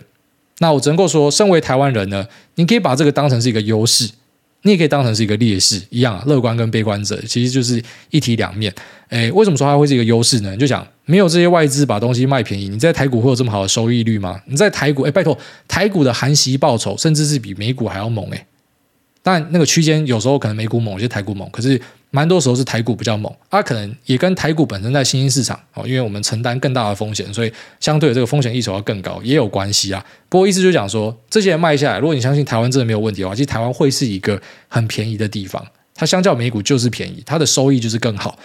[0.58, 4.10] 那我只能够说，身为台湾人呢，你可以把这个当成是一个优势，
[4.64, 8.74] 你也可以当成是一个劣势，一样，乐观跟悲观者其实就是一体两面。
[9.10, 10.52] 诶，为什么说它会是一个优势呢？
[10.52, 14.42] 你就想没有这些外资把东西卖便宜，你在台股会有这么好的收益率吗？
[14.48, 15.38] 你在台股，诶，拜托，
[15.68, 18.46] 台股的含息报酬甚至是比美股还要猛诶。
[19.24, 21.80] 但那个区间有时候可能美股猛，有些台股猛，可是
[22.10, 23.34] 蛮多时候是台股比较猛。
[23.50, 30.04] 啊，可能也跟台股本身在新兴市场哦，因为我们承担更大的风险，所以相对的这个风险溢酬要更高，也有关系啊。
[30.30, 35.66] 不过意思就讲说，这些人卖下来，如果你相信台湾真的没有问题的话，其实台湾会是一个很便宜的地方。
[35.94, 38.38] 它相较美股就是便宜，它的收益就是更好。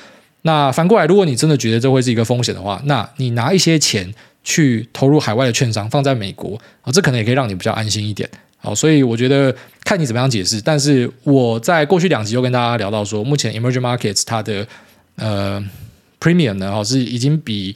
[0.42, 8.28] 那反过来，如果你真的觉得这会是一个风险的话，那你拿一些钱去投入海外的券商，放在美国啊，这可能也可以让你比较安心一点。
[8.64, 9.52] 好，所以我觉得
[9.84, 10.60] 看你怎么样解释。
[10.60, 14.64] 但是我在过去两集又跟大家聊到说，目前 emerging markets 它的
[15.16, 15.60] 呃
[16.20, 17.74] premium 呢，哦是已经比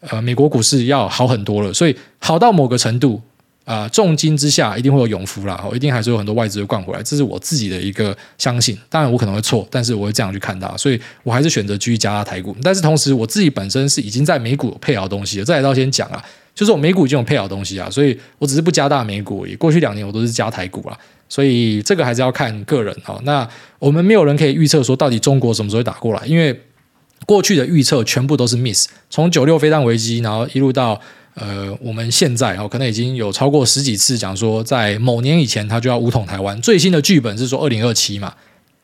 [0.00, 1.72] 呃美国股市要好很多了。
[1.72, 3.18] 所以好到某个程度
[3.64, 7.02] 啊、重金之下一定会有勇夫啦，哦，一定还是有很多外资会灌回来。
[7.02, 8.78] 这是我自己的一个相信。
[8.90, 10.76] 当然我可能会错，但是我会这样去看它。
[10.76, 12.54] 所以我还是选择继续加大台股。
[12.62, 15.44] 但是同时我自己本身是已经在美股有配好东西了。
[15.44, 16.22] 这来到先讲啊。
[16.56, 19.54] 就是我美股已经有配好东西啊，所以我只是不加大美股而已。
[19.54, 20.98] 过去两年我都是加台股啦，
[21.28, 23.20] 所以这个还是要看个人啊。
[23.24, 23.46] 那
[23.78, 26.58] 我们没有人可以预测说到底中国什么时候会打过来，因为
[27.26, 28.88] 过去的预测全部都是 miss。
[29.10, 30.98] 从九六飞弹危机，然后一路到
[31.34, 36.58] 呃我们现在哦，可能已经有超过十几次讲说在某年以前他就要武统台湾。
[36.62, 38.32] 最新的剧本是说二零二七嘛，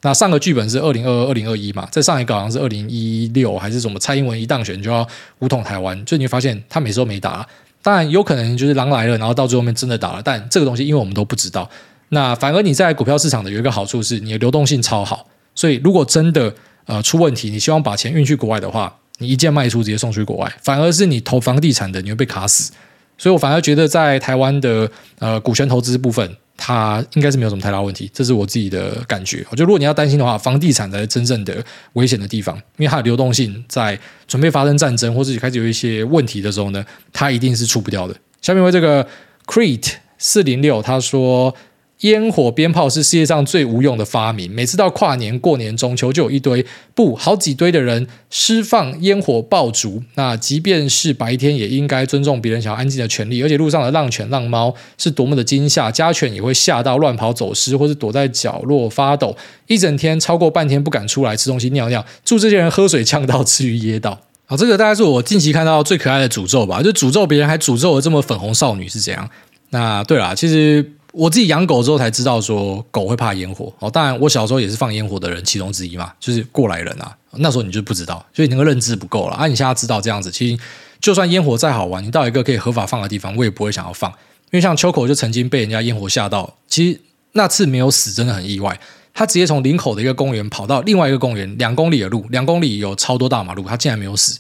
[0.05, 3.99] 那上个剧本是二零二二、二零二一嘛，在上一个好像是二零一六还是什么？
[4.01, 5.07] 蔡英文一当选就要
[5.39, 7.47] 武统台湾，就你会发现他每次都没打。
[7.83, 11.69] 当然有可能就是狼来了，然后到最后面真的打了，但这个东西因为我们都不知道。
[12.09, 15.27] 那反而你在股票市场的有一个好处是，你的流动性超好。
[15.55, 16.53] 所以如果真的
[16.87, 20.53] 呃出问题，你希望把钱运去国外的话，你一键卖出直接送去国外。
[20.63, 22.73] 反而是你投房地产的，你会被卡死。
[23.17, 24.91] 所以我反而觉得在台湾的
[25.21, 26.37] 呃股权投资部分。
[26.57, 29.45] 它应该是没有什么太大问题，这是我自己的感觉。
[29.51, 38.15] 我觉得如果你要担心的话，房地产才是真正的危险的地方，因为它的流动性在准备发生战争或者开始有一些问题的时候呢，它一定是出不掉的。
[38.41, 39.07] 下面为这个
[39.47, 41.55] Crete 四零六他说。
[42.03, 44.51] 烟火鞭炮是世界上最无用的发明。
[44.51, 50.03] 每次到跨年、过年、中秋，就有一堆不好几堆的人释放烟火爆竹。
[50.15, 53.43] 那即便是白天，也应该尊重别人想要安静的权利。
[53.43, 59.37] 而且路上的浪犬、浪猫是多么的惊吓，家犬也会吓到乱跑走失，或是躲在角落发抖，
[59.69, 62.05] 一整天超过半天不敢出来吃东西、尿尿。
[62.25, 64.21] 祝这些人喝水呛到，吃鱼噎到。
[64.47, 66.83] 好，这个大概是我近期看到最可爱的诅咒吧？
[66.83, 69.31] 就诅咒别人，还诅咒了这么粉红少女是怎样？
[69.71, 70.95] 那对啦，其实。
[71.13, 77.15] 我自己养狗之后才知道说狗会怕烟火哦，当然我小时候也是放烟火的人其中之一嘛，就是过来人啊。
[77.37, 79.47] 那时候你就不知道，所以你那个认知不够了啊。
[79.47, 80.63] 你现在知道这样子，其实
[81.01, 84.11] 就算烟火再好玩，你到一个可以合法放的地方，我也不会想要放。
[84.11, 87.01] 因为像秋口就曾经被人家烟火吓到，其实
[87.33, 88.79] 那次没有死，真的很意外。
[89.15, 94.39] 他直接从林口的一个公园跑到另外一个公园，两公里的路，两公里有超多大马路，他竟然没有死。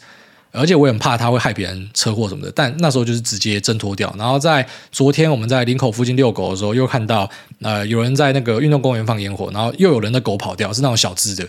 [0.52, 2.52] 而且我也很怕它会害别人车祸什么的。
[2.54, 4.14] 但那时候就是直接挣脱掉。
[4.18, 7.28] 然后在昨天我们在林口附近遛狗的时候，又看到
[7.60, 11.44] 呃有人在那个运动公园放烟火，然后又有人的狗跑掉，是那种小只的，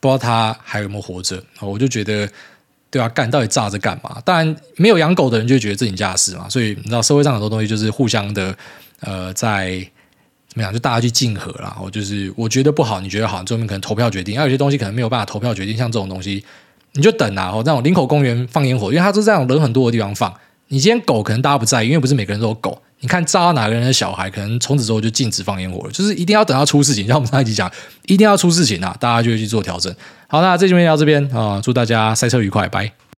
[0.00, 1.42] 不知道它还有没有活着。
[1.60, 2.28] 我就觉得，
[2.90, 4.20] 对啊，干到底炸着干嘛？
[4.24, 6.48] 当然没有养狗的人就觉得自己家的事嘛。
[6.48, 8.56] 所以你知道社会上很多东西就是互相的
[9.00, 9.86] 呃在。
[10.48, 10.70] 怎么样？
[10.70, 14.38] 就大家去竞合，然后就是我觉得不好，你觉得好，最后面可能投票决定。
[14.38, 16.44] 而有些东西可能没有办法投票决定，像这种东西，
[16.92, 17.50] 你就等啊。
[17.52, 20.32] 哦，那种林口公园放烟火，因为它是这样人很多的地方放。
[20.68, 22.80] 你今天狗可能大家不在意，因为不是每个人都有狗。
[23.00, 25.90] 你看炸到哪个人的小孩，可能从此之后就禁止放烟火了。
[25.90, 27.70] 就是一定要等到出事情，像我们上一集讲，
[28.06, 29.94] 一定要出事情啊，大家就会去做调整。
[30.28, 33.11] 好，那这期就到这边啊，祝大家赛车愉快，拜。